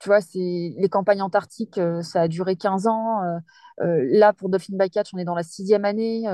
[0.00, 0.38] Tu vois, c'est
[0.78, 3.22] les campagnes antarctiques, euh, ça a duré 15 ans.
[3.24, 3.38] euh,
[3.82, 6.24] euh, là, pour Dolphin Bycatch, on est dans la sixième année.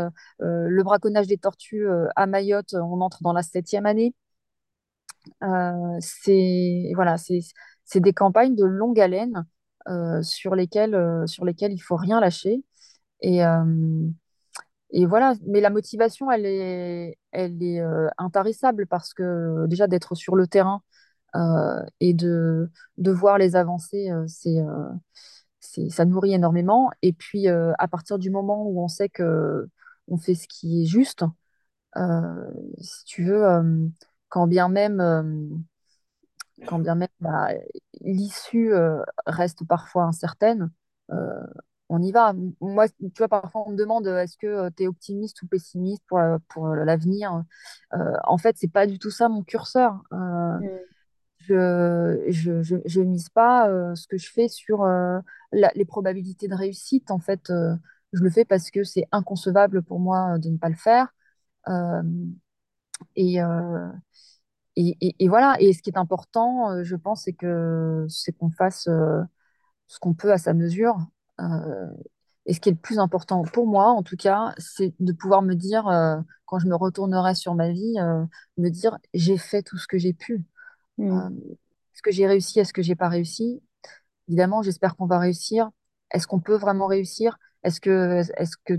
[0.41, 4.15] le braconnage des tortues à Mayotte, on entre dans la septième année.
[6.01, 9.47] C'est voilà, c'est des campagnes de longue haleine
[10.23, 12.65] sur lesquelles sur lesquelles il faut rien lâcher.
[13.23, 13.43] Et,
[14.91, 17.81] et voilà, mais la motivation, elle est elle est
[18.19, 20.83] intarissable parce que déjà d'être sur le terrain
[22.01, 24.89] et de de voir les avancées, euh, euh,
[25.61, 26.91] c'est ça nourrit énormément.
[27.03, 29.69] Et puis euh, à partir du moment où on sait que
[30.09, 31.25] on fait ce qui est juste.
[31.97, 33.89] Euh, si tu veux, euh,
[34.29, 35.23] quand bien même, euh,
[36.67, 37.49] quand bien même bah,
[38.01, 40.71] l'issue euh, reste parfois incertaine,
[41.13, 41.41] euh,
[41.89, 42.35] on y va.
[42.61, 46.21] Moi, tu vois, parfois on me demande est-ce que tu es optimiste ou pessimiste pour,
[46.49, 47.43] pour l'avenir?
[47.95, 50.03] Euh, en fait, c'est pas du tout ça mon curseur.
[50.13, 50.96] Euh, Mm.
[51.49, 55.19] Je, je, je, mise pas euh, ce que je fais sur euh,
[55.53, 57.11] les probabilités de réussite.
[57.11, 57.75] En fait, euh,
[58.13, 61.09] je le fais parce que c'est inconcevable pour moi de ne pas le faire.
[63.17, 63.41] Et,
[64.77, 65.57] et, et- voilà.
[65.61, 68.89] Et ce qui est important, je pense, c'est que c'est qu'on fasse
[69.89, 70.97] ce qu'on peut à sa mesure.
[72.47, 75.43] Et ce qui est le plus important pour moi, en tout cas, c'est de pouvoir
[75.43, 75.85] me dire,
[76.47, 77.95] quand je me retournerai sur ma vie,
[78.59, 80.45] me dire, j'ai fait tout ce que j'ai pu.
[81.01, 81.31] Euh,
[81.95, 83.63] est-ce que j'ai réussi, est-ce que j'ai pas réussi?
[84.29, 85.71] Évidemment, j'espère qu'on va réussir.
[86.11, 87.39] Est-ce qu'on peut vraiment réussir?
[87.65, 88.75] Est-ce que, est-ce que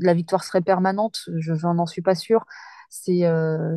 [0.00, 1.20] la victoire serait permanente?
[1.38, 2.46] Je, je n'en suis pas sûre.
[2.90, 3.76] C'est, euh,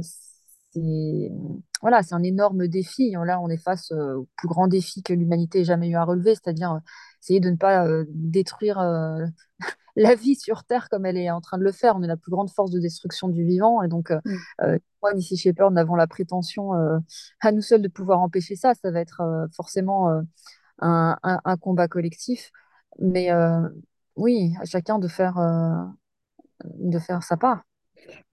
[1.81, 3.11] voilà, c'est un énorme défi.
[3.25, 6.03] Là, on est face euh, au plus grand défi que l'humanité ait jamais eu à
[6.03, 6.79] relever, c'est-à-dire
[7.21, 8.79] essayer de ne pas détruire
[9.97, 11.95] la vie sur Terre comme elle est en train de le faire.
[11.97, 13.81] On est la plus grande force de destruction du vivant.
[13.83, 14.35] Et donc, euh, Mm.
[14.63, 16.99] euh, moi, Missy Shepherd, n'avons la prétention euh,
[17.41, 18.73] à nous seuls de pouvoir empêcher ça.
[18.75, 20.09] Ça va être euh, forcément
[20.81, 22.51] un, un- un combat collectif.
[22.99, 23.29] Mais
[24.15, 25.37] oui, à chacun de faire,
[26.65, 27.63] de faire sa part.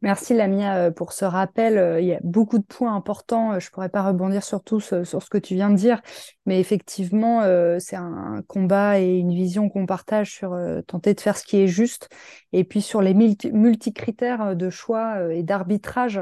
[0.02, 1.78] Merci Lamia euh, pour ce rappel.
[1.78, 3.52] Euh, Il y a beaucoup de points importants.
[3.52, 6.00] Euh, Je pourrais pas rebondir sur tout ce- sur ce que tu viens de dire,
[6.46, 7.42] mais effectivement,
[7.78, 10.56] c'est un combat et une vision qu'on partage sur
[10.86, 12.08] tenter de faire ce qui est juste,
[12.52, 16.20] et puis sur les multi- multicritères de choix et d'arbitrage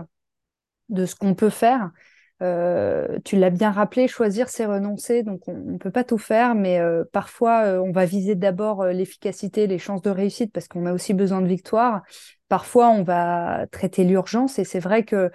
[0.88, 1.90] de ce qu'on peut faire.
[3.24, 5.22] Tu l'as bien rappelé, choisir, c'est renoncer.
[5.22, 6.80] Donc, on ne peut pas tout faire, mais
[7.12, 11.40] parfois, on va viser d'abord l'efficacité, les chances de réussite, parce qu'on a aussi besoin
[11.40, 12.02] de victoire.
[12.52, 15.30] Parfois, on va traiter l'urgence, et c'est vrai que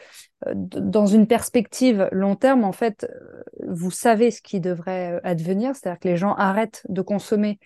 [0.46, 5.20] euh, dans une perspective long terme, en fait, euh, vous savez ce qui devrait euh,
[5.24, 7.58] advenir, c'est-à-dire que les gens arrêtent de consommer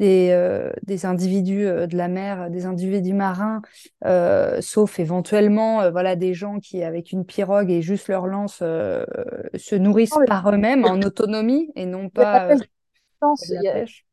[0.00, 3.62] des, euh, des individus de la mer, des individus marins
[4.04, 8.56] euh, sauf éventuellement euh, voilà, des gens qui, avec une pirogue et juste leur lance,
[8.56, 14.04] se nourrissent par eux-mêmes en autonomie et non pas la pêche,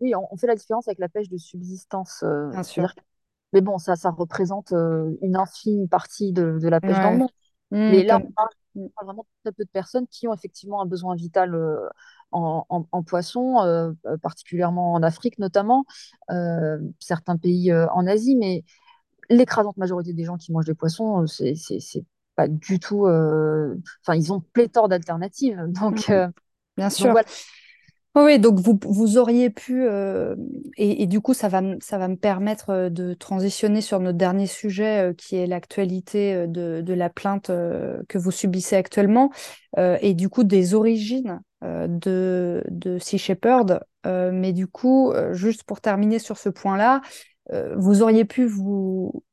[0.00, 2.22] oui, on, fait la différence avec la pêche de subsistance.
[2.50, 2.94] bien sûr.
[3.52, 7.16] Mais bon, ça, ça représente euh, une infime partie de, de la pêche dans le
[7.16, 7.30] monde.
[7.70, 8.48] Mmh, Mais là, on parle
[8.94, 11.88] parle vraiment de très peu de personnes qui ont effectivement un besoin vital euh,
[12.30, 15.84] en, en, en poisson, euh, particulièrement en Afrique notamment,
[16.98, 18.64] certains pays en Asie, mais
[19.30, 21.54] l'écrasante majorité des gens qui mangent des poissons, c'est
[22.36, 23.06] pas du tout.
[23.06, 25.60] Enfin, ils ont pléthore d'alternatives.
[25.68, 26.32] Donc, mmh,
[26.76, 27.12] bien donc sûr.
[27.12, 27.28] voilà.
[28.14, 30.36] Oui, donc vous, vous auriez pu, euh,
[30.76, 34.00] et, et du coup, ça va, me- ça va me permettre euh, de transitionner sur
[34.00, 38.30] notre dernier sujet, euh, qui est l'actualité euh, de, de la plainte euh, que vous
[38.30, 39.30] subissez actuellement,
[39.78, 43.80] euh, et du coup des origines euh, de, de Sea Shepherd.
[44.04, 47.00] Euh, mais du coup, euh, juste pour terminer sur ce point-là,
[47.50, 49.24] vous auriez pu vous,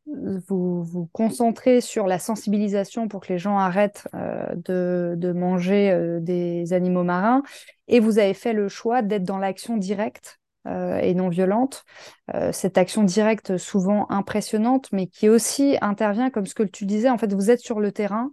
[0.47, 6.19] vous, concentrer sur la sensibilisation pour que les gens arrêtent euh, de, de manger euh,
[6.19, 7.43] des animaux marins
[7.87, 11.85] et vous avez fait le choix d'être dans l'action directe euh, et non violente.
[12.33, 17.09] Euh, cette action directe souvent impressionnante, mais qui aussi intervient, comme ce que tu disais,
[17.09, 18.31] en fait, vous êtes sur le terrain,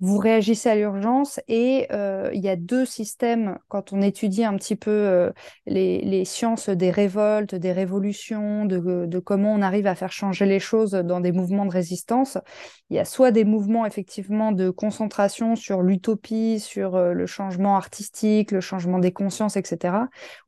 [0.00, 4.56] vous réagissez à l'urgence et euh, il y a deux systèmes quand on étudie un
[4.56, 5.30] petit peu euh,
[5.66, 10.92] les, sciences des révoltes, des révolutions, de, comment on arrive à faire changer les choses
[10.92, 12.38] dans des mouvements de résistance.
[12.90, 17.76] Il y a soit des mouvements effectivement de concentration sur l'utopie, sur euh, le changement
[17.76, 19.94] artistique, le changement des consciences, etc.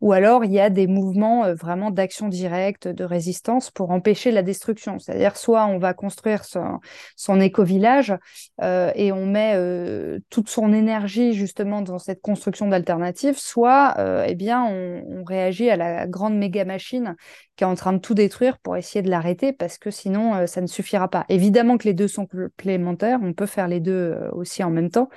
[0.00, 4.42] Ou alors il y a des mouvements vraiment d'action directe, de résistance pour empêcher la
[4.42, 4.98] destruction.
[4.98, 6.80] C'est-à-dire soit on va construire son,
[7.14, 8.14] son éco-village
[8.60, 14.34] et on met euh, toute son énergie justement dans cette construction d'alternatives, soit euh, eh
[14.34, 17.16] bien on, réagit à la grande méga machine
[17.56, 20.46] qui est en train de tout détruire pour essayer de l'arrêter parce que sinon euh,
[20.46, 21.24] ça ne suffira pas.
[21.28, 25.08] Évidemment que les deux sont complémentaires, on peut faire les deux aussi en même temps,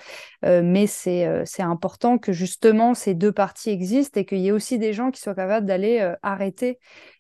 [0.44, 1.28] mais c'est
[1.60, 5.22] important que justement ces deux parties existent et qu'il y ait aussi des gens qui
[5.22, 6.80] soient capables d'aller arrêter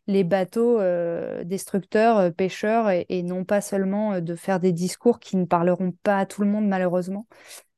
[0.10, 5.19] les bateaux euh, destructeurs, euh, pêcheurs, et, non pas seulement euh, de faire des discours
[5.19, 7.28] qui ne parleront pas à tout le monde malheureusement.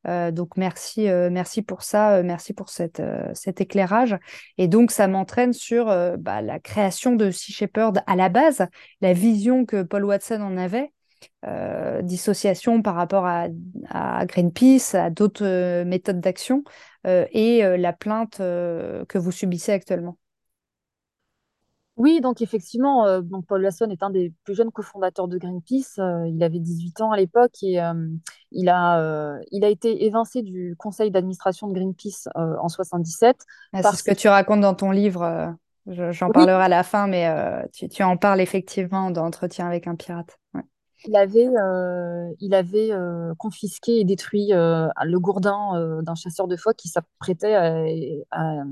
[0.03, 3.03] Donc merci, merci pour ça, merci pour cette,
[3.35, 4.17] cet éclairage.
[4.57, 5.85] Et donc ça m'entraîne sur
[6.17, 8.65] bah, la création de Sea Shepherd à la base,
[9.01, 10.91] la vision que Paul Watson en avait,
[12.01, 13.49] dissociation par rapport à,
[14.25, 16.63] Greenpeace, à d'autres méthodes d'action,
[17.05, 20.17] et la plainte que vous subissez actuellement.
[21.97, 25.99] Oui, donc effectivement, euh, donc Paul Lasson est un des plus jeunes cofondateurs de Greenpeace.
[25.99, 27.93] Euh, il avait 18 ans à l'époque et euh,
[28.51, 33.37] il a, euh, il a été évincé du conseil d'administration de Greenpeace euh, en 77
[33.73, 35.21] Ah, c'est ce parce que tu racontes dans ton livre.
[35.23, 35.51] euh,
[35.87, 39.25] je- j'en oui, parlerai à la fin, mais euh, tu, tu en parles effectivement dans
[39.25, 40.37] Entretien avec un pirate.
[40.53, 40.61] Ouais.
[41.05, 46.47] il avait, euh, il avait euh, confisqué et détruit euh, le gourdin euh, d'un chasseur
[46.47, 47.83] de phoques qui s'apprêtait à,
[48.31, 48.63] à-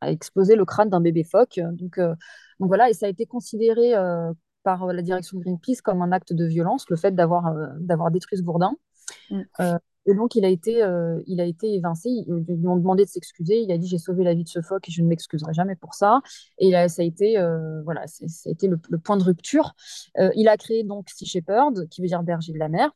[0.00, 1.60] à exploser le crâne d'un bébé phoque.
[1.72, 2.14] Donc, euh,
[2.60, 4.32] donc voilà, et ça a été considéré euh,
[4.62, 8.10] par la direction de Greenpeace comme un acte de violence, le fait d'avoir euh, d'avoir
[8.10, 8.74] détruit ce gourdin.
[9.30, 9.42] Mm.
[10.10, 10.82] Et donc, il a été,
[11.26, 12.08] il a été évincé.
[12.08, 13.60] Ils, ils lui ont demandé de s'excuser.
[13.60, 15.76] Il a dit, j'ai sauvé la vie de ce phoque et je ne m'excuserai jamais
[15.76, 16.22] pour ça.
[16.56, 17.36] Et là, ça a été,
[17.84, 19.74] voilà, ça a été le, le point de rupture.
[20.34, 22.90] Il a créé donc Sea Shepherd, qui veut dire berger de la mer,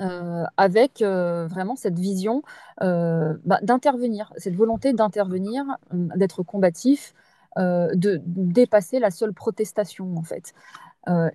[0.00, 2.42] euh, avec euh, vraiment cette vision
[2.82, 7.14] euh, bah, d'intervenir, cette volonté d'intervenir, euh, d'être combatif,
[7.56, 10.54] de dépasser la seule protestation, en fait.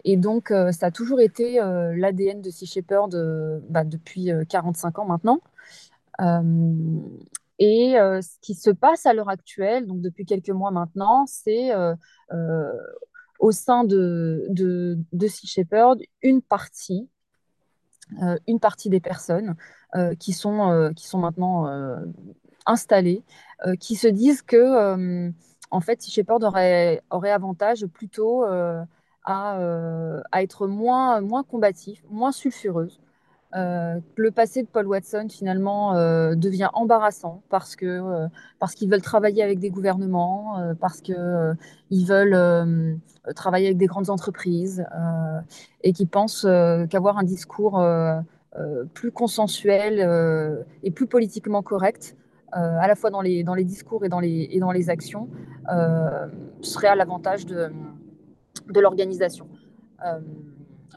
[0.04, 1.62] Et donc, ça a toujours été
[1.96, 3.16] l'ADN de Sea Shepherd
[3.70, 5.40] bah, depuis euh, 45 ans maintenant.
[7.58, 11.72] Et ce qui se passe à l'heure actuelle, donc depuis quelques mois maintenant, c'est
[13.40, 17.10] au sein de, de, de Sea Shepherd une partie,
[18.48, 19.56] une partie des personnes
[19.96, 21.98] euh, qui, sont, euh, qui maintenant euh,
[22.66, 23.24] installées,
[23.66, 25.32] euh, qui se disent que euh,
[25.72, 28.84] en fait, Sea Shepherd aurait, aurait avantage plutôt euh,
[29.26, 33.00] à, euh, à être moins, moins combatif, moins sulfureuse.
[33.56, 38.28] Euh, le passé de Paul Watson finalement euh, devient embarrassant parce que euh,
[38.60, 41.56] parce qu'ils veulent travailler avec des gouvernements, parce que
[41.90, 43.00] ils veulent
[43.36, 44.86] travailler avec des grandes entreprises
[45.84, 46.46] et qui pensent
[46.90, 47.84] qu'avoir un discours
[48.94, 52.16] plus consensuel et plus politiquement correct,
[52.52, 55.30] à la fois dans les dans les discours et dans les et dans les actions,
[56.62, 57.72] serait à l'avantage de
[58.68, 59.48] de l'organisation.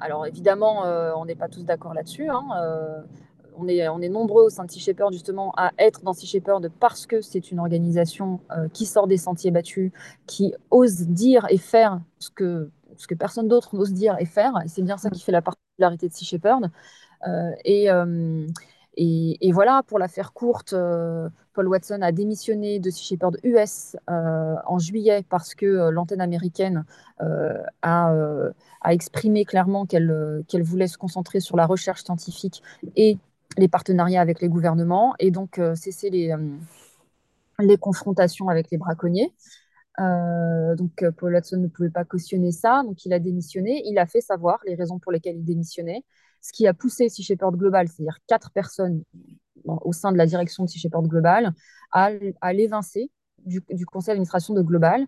[0.01, 2.29] Alors évidemment, euh, on n'est pas tous d'accord là-dessus.
[2.29, 3.01] Hein, euh,
[3.57, 6.27] on, est, on est nombreux au sein de Sea Shepherd justement à être dans Sea
[6.27, 9.93] Shepherd parce que c'est une organisation euh, qui sort des sentiers battus,
[10.27, 14.55] qui ose dire et faire ce que, ce que personne d'autre n'ose dire et faire.
[14.65, 15.13] Et c'est bien ça Mm.
[15.13, 16.71] qui fait la particularité de Sea Shepherd.
[17.29, 18.47] Euh, et, euh,
[18.95, 23.97] et, voilà, pour la faire courte, euh, Paul Watson a démissionné de Sea Shepherd US
[24.11, 26.85] euh, en juillet parce que euh, l'antenne américaine
[27.83, 28.13] a,
[28.91, 32.63] exprimé clairement qu'elle qu voulait se concentrer sur la recherche scientifique
[32.97, 33.17] et
[33.57, 36.35] les partenariats avec les gouvernements et donc cesser les,
[37.79, 39.33] confrontations avec les braconniers.
[39.99, 43.83] Donc Paul Watson ne pouvait pas cautionner ça, donc il a démissionné.
[43.87, 46.03] Il a fait savoir les raisons pour lesquelles il démissionnait,
[46.43, 49.03] ce qui a poussé Sea Shepherd Global, c'est-à-dire quatre personnes
[49.65, 51.53] au sein de la direction de Sea Shepherd Global,
[51.93, 52.11] à,
[52.53, 53.11] l'évincer
[53.47, 55.07] du, conseil d'administration de Global.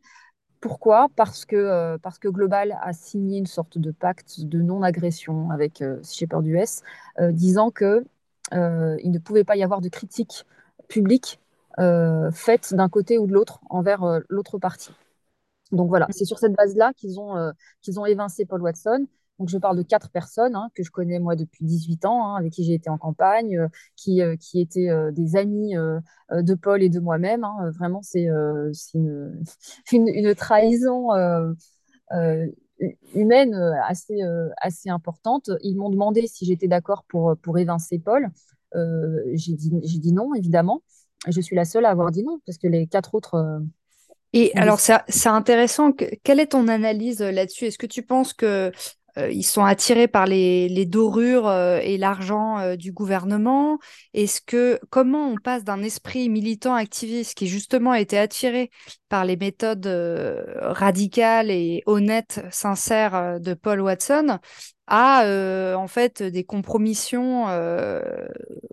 [0.61, 1.09] Pourquoi?
[1.15, 5.83] Parce que, euh, parce que Global a signé une sorte de pacte de non-agression avec
[5.83, 6.81] euh, Sea Shepherd US,
[7.21, 8.05] euh, disant que
[8.53, 10.45] il ne pouvait pas y avoir de critique
[10.89, 11.41] publique
[11.81, 14.93] euh, faite d'un côté ou de l'autre envers euh, l'autre partie.
[15.73, 17.51] Donc voilà, c'est sur cette base-là qu'ils ont, euh,
[17.83, 19.07] qu'ils ont évincé Paul Watson.
[19.39, 22.37] Donc je parle de quatre personnes hein, que je connais moi depuis 18 ans, hein,
[22.37, 25.75] avec qui j'ai été en campagne, euh, qui, euh, qui étaient euh, des amis
[26.31, 27.45] de Paul et de moi-même.
[27.45, 27.71] Hein.
[27.77, 28.27] Vraiment, c'est
[28.95, 29.43] une,
[29.93, 31.09] une, une, trahison
[33.15, 33.55] humaine
[33.87, 34.21] assez,
[34.61, 35.51] assez importante.
[35.63, 38.31] Ils m'ont demandé si j'étais d'accord pour, pour évincer Paul.
[38.75, 40.83] j'ai dit, dit non, évidemment.
[41.27, 43.63] Je suis la seule à avoir dit non, parce que les quatre autres
[44.37, 45.93] et alors, c'est intéressant.
[46.25, 47.67] Quelle est ton analyse là-dessus?
[47.67, 48.73] Est-ce que tu penses que
[49.31, 53.79] ils sont attirés par les, les dorures euh, et l'argent euh, du gouvernement.
[54.13, 58.71] Est-ce que comment on passe d'un esprit militant activiste qui justement a été attiré
[59.09, 64.41] par les méthodes euh, radicales et honnêtes, sincères euh, de Paul Watson
[64.89, 67.47] à euh, en fait des compromissions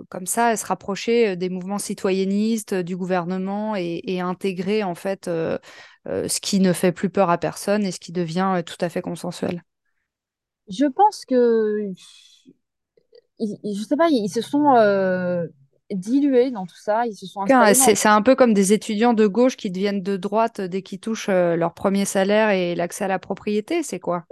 [0.10, 6.39] comme ça, se rapprocher des mouvements citoyennistes, du gouvernement et, et intégrer en fait ce
[6.41, 9.63] qui ne fait plus peur à personne et ce qui devient tout à fait consensuel?
[10.72, 11.92] Je pense que,
[13.40, 15.48] ils, je sais pas, ils se sont euh,
[15.92, 17.74] dilués dans tout ça, ils se sont installés.
[17.74, 17.96] Dans...
[17.96, 21.30] C'est un peu comme des étudiants de gauche qui deviennent de droite dès qu'ils touchent
[21.30, 24.26] euh, leur premier salaire et l'accès à la propriété, c'est quoi?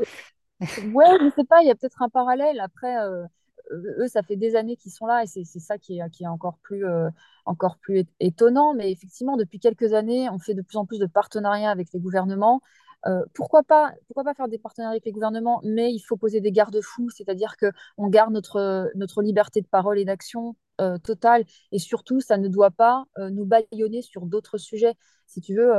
[0.60, 2.60] Ouais, je sais pas, il y a peut-être un parallèle.
[2.60, 3.24] Après, euh,
[3.72, 6.28] eux, ça fait des années qu'ils sont là et c'est ça qui est, qui est
[6.28, 7.10] encore plus, euh,
[7.46, 8.74] encore plus étonnant.
[8.74, 12.00] Mais effectivement, depuis quelques années, on fait de plus en plus de partenariats avec les
[12.00, 12.62] gouvernements.
[13.08, 16.42] Euh, pourquoi pas, pourquoi pas faire des partenariats avec les gouvernements, mais il faut poser
[16.42, 21.80] des garde-fous, c'est-à-dire qu'on garde notre, notre liberté de parole et d'action euh, totale, et
[21.80, 24.96] surtout, ça ne doit pas euh, nous bâillonner sur d'autres sujets.
[25.28, 25.72] Si tu veux,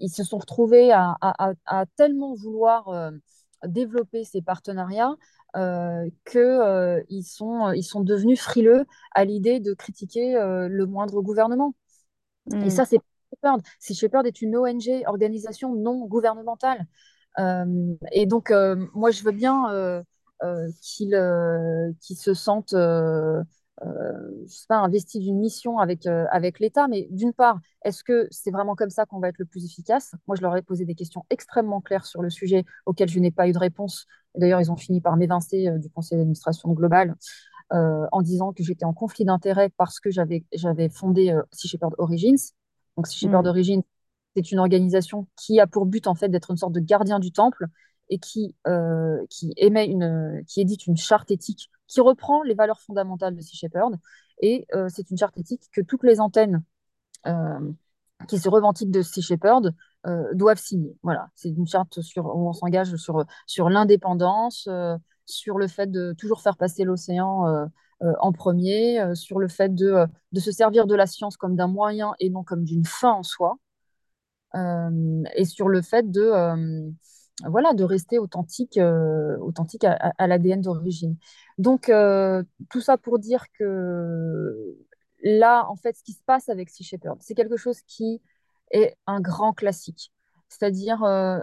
[0.00, 3.12] ils se sont retrouvés à, à- à- à tellement vouloir
[3.66, 5.14] développer ces partenariats
[5.56, 10.86] euh, que euh, ils sont, ils sont devenus frileux à l'idée de critiquer euh, le
[10.86, 11.74] moindre gouvernement.
[12.60, 12.70] Et Mm.
[12.70, 13.00] ça, c'est
[13.36, 13.62] Shepherd.
[13.78, 16.86] Sea Shepherd est une ONG, organisation non gouvernementale.
[17.38, 20.02] Euh, et donc, euh, moi, je veux bien euh,
[20.82, 21.10] qu'ils
[22.16, 23.42] se sentent, je
[24.46, 26.04] sais pas, investis d'une mission avec,
[26.60, 26.88] l'État.
[26.88, 30.14] Mais d'une part, est-ce que c'est vraiment comme ça qu'on va être le plus efficace?
[30.26, 33.30] Moi, je leur ai posé des questions extrêmement claires sur le sujet auxquelles je n'ai
[33.30, 34.06] pas eu de réponse.
[34.34, 37.14] D'ailleurs, ils ont fini par m'évincer du conseil d'administration global
[37.70, 41.94] en disant que j'étais en conflit d'intérêts parce que j'avais j'avais fondé euh, Sea Shepherd
[41.98, 42.52] Origins.
[42.96, 43.48] Donc Sea Shepherd Mm.
[43.48, 43.82] Origins,
[44.34, 47.32] c'est une organisation qui a pour but en fait d'être une sorte de gardien du
[47.32, 47.66] temple
[48.08, 52.80] et qui, euh, qui émet une, qui édite une charte éthique qui reprend les valeurs
[52.80, 53.96] fondamentales de Sea Shepherd.
[54.40, 56.62] Et euh, c'est une charte éthique que toutes les antennes
[57.26, 57.72] euh,
[58.28, 59.74] qui se revendiquent de Sea Shepherd
[60.34, 60.96] doivent signer.
[61.02, 64.68] Voilà, c'est une charte sur, où on s'engage sur, sur l'indépendance,
[65.24, 67.66] sur le fait de toujours faire passer l'océan
[68.20, 71.56] en premier, euh, sur le fait de, euh, de se servir de la science comme
[71.56, 73.58] d'un moyen et non comme d'une fin en soi,
[74.54, 76.90] euh, et sur le fait de, euh,
[77.44, 81.16] voilà, de rester authentique, euh, authentique à, l'ADN d'origine.
[81.58, 84.76] Donc, euh, tout ça pour dire que
[85.22, 88.22] là, en fait, ce qui se passe avec Sea Shepherd, c'est quelque chose qui
[88.70, 90.12] est un grand classique.
[90.48, 91.40] C'est-à-dire euh,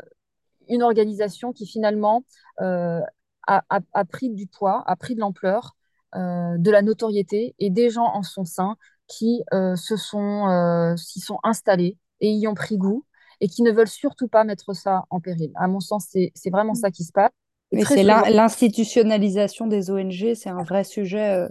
[0.69, 2.23] une organisation qui finalement
[2.61, 3.01] euh,
[3.47, 5.82] a, a- pris du poids, a pris de l'ampleur, euh,
[6.15, 11.19] de la notoriété et des gens en son sein qui euh, se sont, euh, s'y
[11.19, 13.05] sont installés et y ont pris goût
[13.41, 15.51] et qui ne veulent surtout pas mettre ça en péril.
[15.55, 17.31] À mon sens, c'est, vraiment ça qui se passe.
[17.71, 21.49] Mais c'est l'institutionnalisation des ONG, c'est un vrai sujet euh,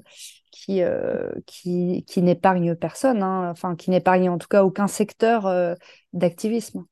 [0.52, 5.46] qui, euh, qui, qui n'épargne personne, hein, enfin qui n'épargne en tout cas aucun secteur
[5.46, 5.74] euh,
[6.12, 6.84] d'activisme.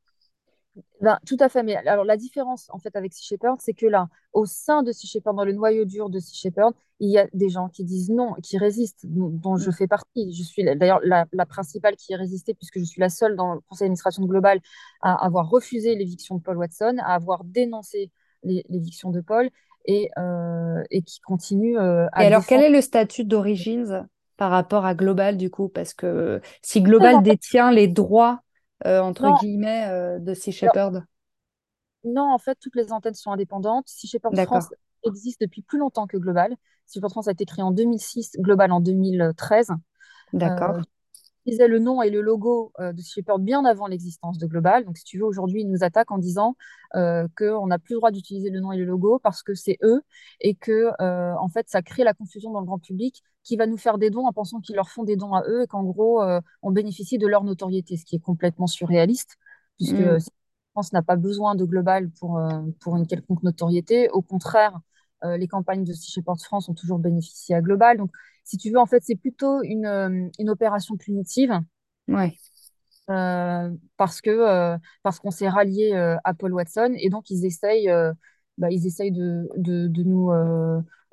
[1.00, 1.62] Ben, tout à fait.
[1.62, 4.92] Mais alors, la différence, en fait, avec Sea Shepherd, c'est que là, au sein de
[4.92, 7.84] Sea Shepherd, dans le noyau dur de Sea Shepherd, il y a des gens qui
[7.84, 9.72] disent non, qui résistent, dont, je Mm.
[9.72, 10.32] fais partie.
[10.32, 13.54] Je suis d'ailleurs la, la principale qui a résisté, puisque je suis la seule dans
[13.54, 14.60] le conseil d'administration de Global
[15.02, 18.10] à avoir refusé l'éviction de Paul Watson, à avoir dénoncé
[18.42, 19.48] l'é- l'éviction de Paul,
[19.86, 24.06] et, euh, et qui continue euh, Et à alors, quel est le statut d'Origins
[24.36, 25.68] par rapport à Global du coup?
[25.68, 28.42] Parce que si Global détient les droits,
[28.86, 31.04] euh, entre Non, guillemets, euh, de Sea Shepherd,
[32.04, 33.88] non, en fait, toutes les antennes sont indépendantes.
[33.88, 34.68] Sea Shepherd France
[35.04, 36.56] existe depuis plus longtemps que Global.
[36.86, 39.70] Sea Shepherd France a été créé en 2006, Global en 2013.
[39.70, 39.74] Euh,
[40.32, 40.76] d'accord.
[41.40, 44.84] Utilisait le nom et le logo euh, de Shepherd bien avant l'existence de Global.
[44.84, 46.56] Donc, si tu veux, aujourd'hui, ils nous attaquent en disant
[46.96, 49.78] euh, qu'on n'a plus le droit d'utiliser le nom et le logo parce que c'est
[49.82, 50.02] eux
[50.40, 53.66] et que, euh, en fait, ça crée la confusion dans le grand public qui va
[53.66, 55.82] nous faire des dons en pensant qu'ils leur font des dons à eux et qu'en
[55.82, 56.22] gros,
[56.62, 59.36] on bénéficie de leur notoriété, ce qui est complètement surréaliste
[59.76, 60.18] puisque Mm.
[60.72, 62.38] France n'a pas besoin de Global pour,
[62.80, 64.08] pour une quelconque notoriété.
[64.10, 64.78] Au contraire,
[65.24, 67.98] euh, les campagnes de Sea Shepherd France ont toujours bénéficié à Global.
[67.98, 68.10] Donc,
[68.44, 71.52] si tu veux, en fait, c'est plutôt une, euh, une opération punitive.
[72.08, 72.34] Ouais.
[73.10, 75.94] euh, parce que euh, parce qu'on s'est rallié
[76.24, 76.94] à Paul Watson.
[76.96, 77.90] Et donc ils essayent
[78.58, 80.30] bah, ils essayent de, de, de nous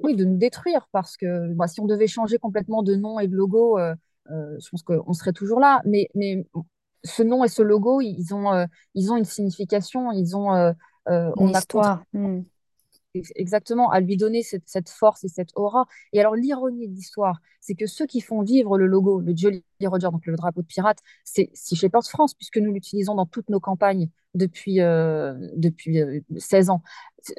[0.04, 0.88] oui de nous détruire.
[0.92, 3.80] Parce que bah, si on devait changer complètement de nom et de logo
[4.30, 5.82] je pense qu'on serait toujours là.
[5.86, 6.46] Mais mais
[7.04, 10.12] ce nom et ce logo ils ont ils ont une signification.
[10.12, 10.72] Ils ont euh,
[11.08, 11.62] Une on a.
[13.36, 15.86] Exactement, à lui donner cette, force et cette aura.
[16.14, 19.64] Et alors, l'ironie de l'histoire, c'est que ceux qui font vivre le logo, le Jolly
[19.84, 23.50] Roger, donc le drapeau de pirate, c'est Sea Shepherd France, puisque nous l'utilisons dans toutes
[23.50, 26.82] nos campagnes depuis, euh, depuis euh, 16 ans.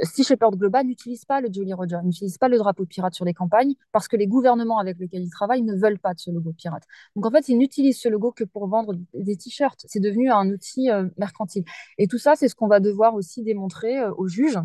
[0.02, 3.24] Sea Shepherd Global n'utilise pas le Jolly Roger, n'utilise pas le drapeau de pirate sur
[3.24, 6.30] les campagnes, parce que les gouvernements avec lesquels ils travaillent ne veulent pas de ce
[6.30, 6.82] logo pirate.
[7.16, 9.84] Donc, en fait, ils n'utilisent ce logo que pour vendre des t-shirts.
[9.88, 11.64] C'est devenu un outil euh, mercantile.
[11.96, 14.58] Et tout ça, c'est ce qu'on va devoir aussi démontrer euh, aux juges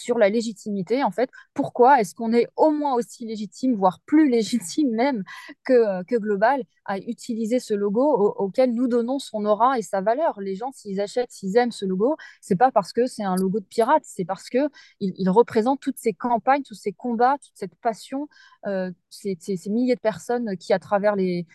[0.00, 1.30] sur la légitimité, en fait.
[1.54, 5.24] Pourquoi est-ce qu'on est au moins aussi légitime, voire plus légitime même
[5.64, 9.82] que, euh, que Global, à utiliser ce logo au- auquel nous donnons son aura et
[9.82, 10.40] sa valeur?
[10.40, 13.60] Les gens, s'ils achètent, s'ils aiment ce logo, c'est pas parce que c'est un logo
[13.60, 14.68] de pirate, c'est parce que
[15.00, 18.28] il, représente toutes ces campagnes, tous ces combats, toute cette passion,
[18.66, 19.36] euh, ces,
[19.68, 21.46] milliers de personnes qui, à travers les,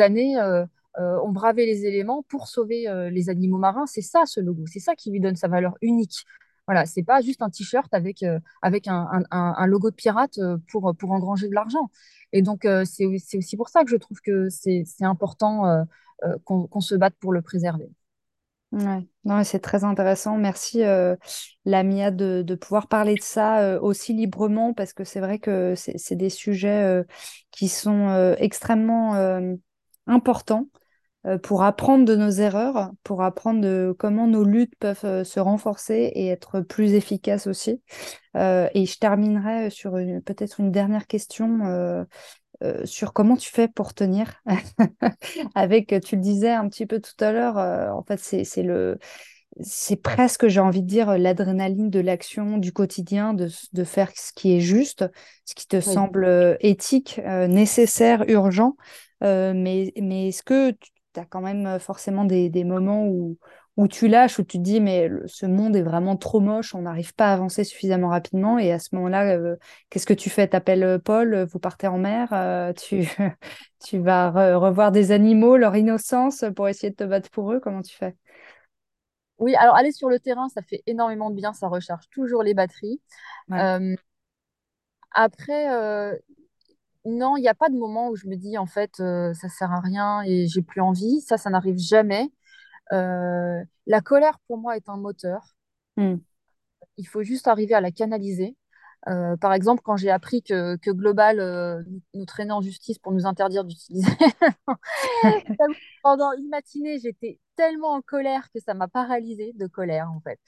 [0.00, 0.64] années, euh,
[0.96, 3.86] ont bravé les éléments pour sauver les animaux marins.
[3.86, 4.64] C'est ça, ce logo.
[4.66, 6.24] C'est ça qui lui donne sa valeur unique.
[6.66, 10.56] Voilà, c'est pas juste un t-shirt avec, euh, avec un, un- logo de pirate euh,
[10.70, 11.90] pour, pour engranger de l'argent.
[12.32, 15.84] Et donc, euh, c'est, aussi pour ça que je trouve que c'est, important euh,
[16.44, 17.90] qu'on, qu'on se batte pour le préserver.
[18.72, 19.06] Ouais.
[19.44, 20.36] C'est très intéressant.
[20.36, 20.82] Merci,
[21.64, 26.16] Lamia, de, de pouvoir parler de ça aussi librement parce que c'est vrai que c'est
[26.16, 27.04] des sujets
[27.52, 29.14] qui sont extrêmement
[30.06, 30.66] importants
[31.42, 36.28] pour apprendre de nos erreurs, pour apprendre de comment nos luttes peuvent se renforcer et
[36.28, 37.80] être plus efficaces aussi.
[38.34, 39.92] et je terminerai sur
[40.24, 42.06] peut-être une dernière question.
[42.84, 44.42] sur comment tu fais pour tenir
[45.54, 48.98] avec, tu le disais un petit peu tout à l'heure, en fait, c'est le,
[49.60, 54.32] c'est presque, j'ai envie de dire, l'adrénaline de l'action du quotidien, de, de, faire ce
[54.32, 55.04] qui est juste,
[55.44, 58.76] ce qui te semble euh, éthique, euh, nécessaire, urgent.
[59.22, 60.90] Euh, mais, mais est-ce que tu
[61.20, 63.38] as quand même forcément des, des, moments où,
[63.76, 66.82] où tu lâches, où tu te dis, mais ce monde est vraiment trop moche, on
[66.82, 68.58] n'arrive pas à avancer suffisamment rapidement.
[68.58, 69.38] Et à ce moment-là,
[69.90, 70.48] qu'est-ce que tu fais?
[70.48, 73.08] Tu appelles Paul, vous partez en mer, tu,
[73.84, 77.60] tu vas revoir des animaux, leur innocence pour essayer de te battre pour eux.
[77.60, 78.14] Comment tu fais?
[79.38, 82.54] Oui, alors aller sur le terrain, ça fait énormément de bien, ça recharge toujours les
[82.54, 83.00] batteries.
[83.52, 83.94] Euh,
[85.12, 86.16] après, euh,
[87.04, 89.48] non, il n'y a pas de moment où je me dis en fait euh, ça
[89.48, 91.20] sert à rien et j'ai plus envie.
[91.20, 92.30] Ça, ça n'arrive jamais.
[92.90, 95.54] la colère pour moi est un moteur.
[95.96, 96.16] Hmm.
[96.96, 98.56] Il faut juste arriver à la canaliser.
[99.40, 101.84] par exemple, quand j'ai appris que, que Global
[102.14, 104.10] nous traînait en justice pour nous interdire d'utiliser
[106.02, 110.38] pendant une matinée, j'étais tellement en colère que ça m'a paralysée de colère, en fait.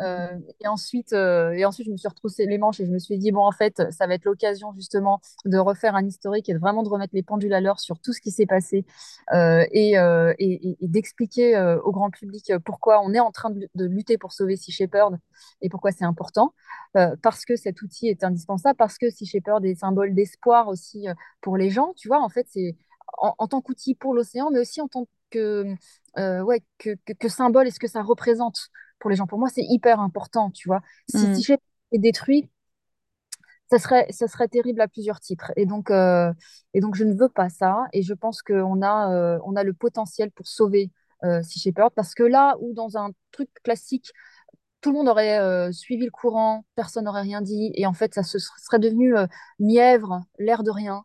[0.00, 2.98] Euh, et, ensuite, euh, et ensuite, je me suis retroussé les manches et je me
[2.98, 6.54] suis dit, bon, en fait, ça va être l'occasion justement de refaire un historique et
[6.54, 8.84] vraiment de remettre les pendules à l'heure sur tout ce qui s'est passé
[9.32, 14.56] euh, et, d'expliquer au grand public pourquoi on est en train de, lutter pour sauver
[14.56, 15.18] Sea Shepherd
[15.60, 16.54] et pourquoi c'est important.
[17.22, 21.06] parce que cet outil est indispensable, parce que Sea Shepherd est symbole d'espoir aussi
[21.40, 21.92] pour les gens.
[21.96, 22.76] Tu vois, en fait, c'est
[23.18, 25.74] en, tant qu'outil pour l'océan, mais aussi en tant que,
[26.16, 29.26] ouais, que, symbole et ce que ça représente pour les gens.
[29.26, 30.80] Pour moi, c'est hyper important, tu vois.
[31.08, 31.34] Si, mm.
[31.34, 32.48] si est détruit,
[33.70, 35.52] ça serait, ça serait terrible à plusieurs titres.
[35.56, 36.32] Et donc, euh,
[36.74, 37.84] et donc je ne veux pas ça.
[37.92, 40.90] Et je pense qu'on a, euh, on a le potentiel pour sauver
[41.42, 41.90] Sea Shepherd.
[41.94, 44.12] Parce que là où dans un truc classique,
[44.82, 47.72] tout le monde aurait suivi le courant, personne n'aurait rien dit.
[47.74, 49.14] Et en fait, ça se serait devenu
[49.58, 51.04] mièvre, l'air de rien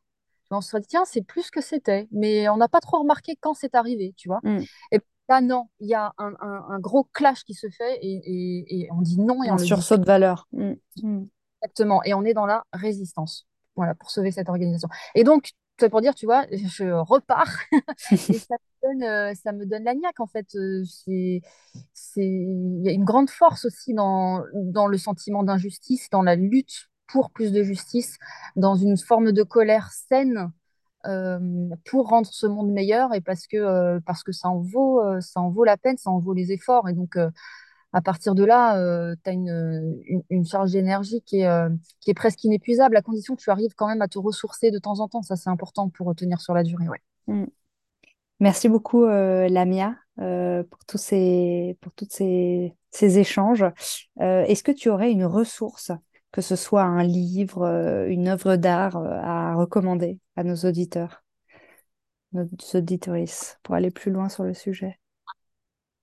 [0.51, 3.53] on se dit, tiens, c'est plus que c'était, mais on n'a pas trop remarqué quand
[3.53, 4.39] c'est arrivé, tu vois.
[4.43, 4.63] Mm.
[4.91, 4.99] Et
[5.29, 9.43] là, non, il y a un, gros clash qui se fait et, on dit non.
[9.43, 10.47] Et un sursaut de valeur.
[10.51, 10.73] Mm.
[11.03, 11.25] Mm.
[11.61, 12.03] Exactement.
[12.03, 14.89] Et on est dans la résistance, voilà, pour sauver cette organisation.
[15.15, 17.53] Et donc, c'est pour dire, tu vois, je repars
[18.11, 20.47] et ça me donne, euh, ça me donne la niaque, en fait.
[20.55, 21.41] Euh, c'est,
[22.17, 26.89] il y a une grande force aussi dans, dans le sentiment d'injustice, dans la lutte
[27.07, 28.17] pour plus de justice,
[28.55, 30.51] dans une forme de colère saine
[31.03, 35.21] pour rendre ce monde meilleur et parce que, euh, parce que ça, en vaut, euh,
[35.21, 36.89] ça en vaut la peine, ça en vaut les efforts.
[36.89, 37.17] Et donc,
[37.91, 38.75] à partir de là,
[39.23, 41.69] tu as une, une, charge d'énergie qui est,
[41.99, 44.79] qui est presque inépuisable, à condition que tu arrives quand même à te ressourcer de
[44.79, 45.21] temps en temps.
[45.21, 46.87] Ça, c'est important pour tenir sur la durée.
[46.87, 47.01] Ouais.
[47.27, 47.47] Mm.
[48.41, 53.65] Merci beaucoup, Lamia, pour tous ces, pour toutes ces, ces échanges.
[54.19, 55.91] Est-ce que tu aurais une ressource
[56.31, 60.19] que ce soit un livre, euh, une œuvre d'art euh, à recommander?
[60.39, 61.21] À nos auditeurs,
[62.31, 64.97] nos auditrices, pour aller plus loin sur le sujet.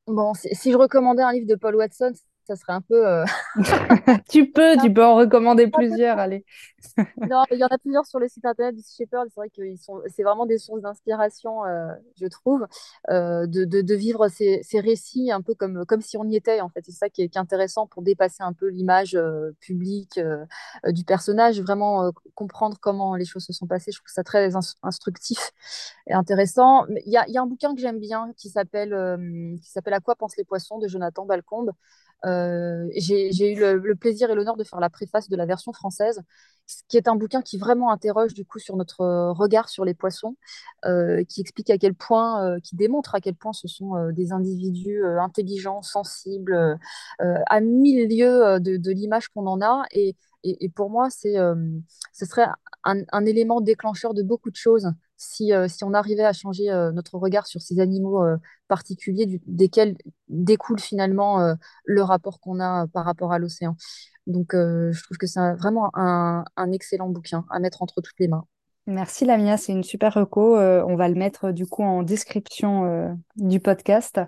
[0.07, 2.13] Bon, si, je recommandais un livre de Paul Watson,
[2.47, 3.07] ça serait un peu.
[3.07, 3.25] Euh,
[4.29, 6.45] tu peux, tu peux en recommander plusieurs, allez.
[7.29, 9.27] non, il y en a plusieurs sur le site internet du Shepherd.
[9.29, 9.63] C'est vrai que
[10.15, 12.67] c'est vraiment des sources d'inspiration, euh, je trouve,
[13.11, 16.61] euh, de, de, vivre ces, ces, récits un peu comme, comme si on y était,
[16.61, 16.85] en fait.
[16.85, 19.19] C'est ça qui est, intéressant pour dépasser un peu l'image
[19.61, 20.19] publique
[20.87, 23.91] du personnage, vraiment comprendre comment les choses se sont passées.
[23.93, 25.53] Je trouve ça très instructif
[26.07, 26.87] et intéressant.
[27.05, 30.01] Il y a, y a, un bouquin que j'aime bien qui s'appelle qui s'appelle À
[30.01, 31.73] quoi pensent les poissons de Jonathan Balcombe.
[32.25, 36.21] Euh, j'ai eu le, plaisir et l'honneur de faire la préface de la version française,
[36.89, 40.37] qui est un bouquin qui vraiment interroge du coup sur notre regard sur les poissons,
[40.85, 44.33] euh, qui explique à quel point, euh, qui démontre à quel point ce sont des
[44.33, 46.79] individus intelligents, sensibles,
[47.19, 49.85] à mille lieues de, de l'image qu'on en a.
[49.93, 51.35] Et, et, pour moi, c'est,
[52.13, 52.47] ce serait
[52.87, 57.47] un, élément déclencheur de beaucoup de choses si, si on arrivait à changer notre regard
[57.47, 58.23] sur ces animaux
[58.69, 59.97] particuliers desquels
[60.29, 63.77] découle finalement le rapport qu'on a par rapport à l'océan.
[64.27, 68.29] Donc, je trouve que c'est vraiment un, un, excellent bouquin à mettre entre toutes les
[68.29, 68.45] mains.
[68.87, 70.57] Merci Lamia, c'est une super reco.
[70.59, 74.21] on va le mettre du coup en description du podcast.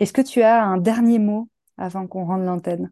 [0.00, 1.48] Est-ce que tu as un dernier mot
[1.78, 2.90] avant qu'on rende l'antenne?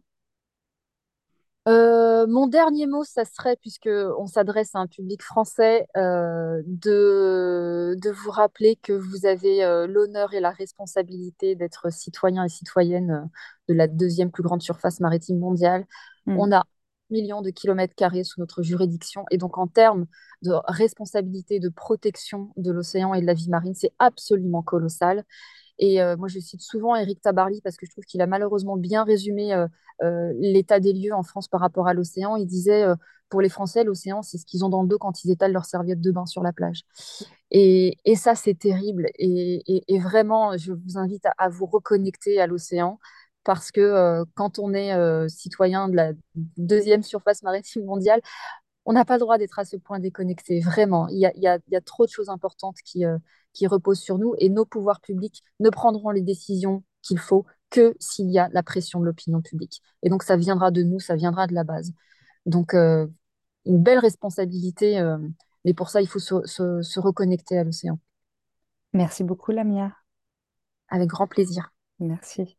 [1.67, 7.95] Euh, mon dernier mot, ça serait, puisque on s'adresse à un public français, euh, de,
[8.01, 13.29] de vous rappeler que vous avez euh, l'honneur et la responsabilité d'être citoyen et citoyenne
[13.67, 15.85] de la deuxième plus grande surface maritime mondiale.
[16.25, 16.39] Hmm.
[16.39, 16.63] On a
[17.11, 19.25] millions de kilomètres carrés sous notre juridiction.
[19.31, 20.07] Et donc, en termes
[20.41, 25.25] de responsabilité, de protection de l'océan et de la vie marine, c'est absolument colossal.
[25.81, 28.77] Et euh, moi, je cite souvent Eric Tabarly parce que je trouve qu'il a malheureusement
[28.77, 29.67] bien résumé euh,
[30.03, 32.35] euh, l'état des lieux en France par rapport à l'océan.
[32.35, 32.85] Il disait,
[33.29, 35.65] pour les Français, l'océan, c'est ce qu'ils ont dans le dos quand ils étalent leur
[35.65, 36.83] serviette de bain sur la plage.
[37.49, 39.09] Et, ça, c'est terrible.
[39.17, 42.99] Et, vraiment, je vous invite à, vous reconnecter à l'océan
[43.43, 44.93] parce que quand on est
[45.29, 46.11] citoyen de la
[46.57, 48.21] deuxième surface maritime mondiale,
[48.85, 50.59] on n'a pas le droit d'être à ce point déconnecté.
[50.59, 53.17] Vraiment, il y a, y a, y a trop de choses importantes qui, euh,
[53.53, 57.95] qui reposent sur nous et nos pouvoirs publics ne prendront les décisions qu'il faut que
[57.99, 59.81] s'il y a la pression de l'opinion publique.
[60.03, 61.93] Et donc, ça viendra de nous, ça viendra de la base.
[62.45, 63.07] Donc, une
[63.65, 65.01] belle responsabilité,
[65.63, 67.97] mais pour ça, il faut se, se, se reconnecter à l'océan.
[68.93, 69.95] Merci beaucoup, Lamia.
[70.89, 71.73] Avec grand plaisir.
[71.99, 72.57] Merci.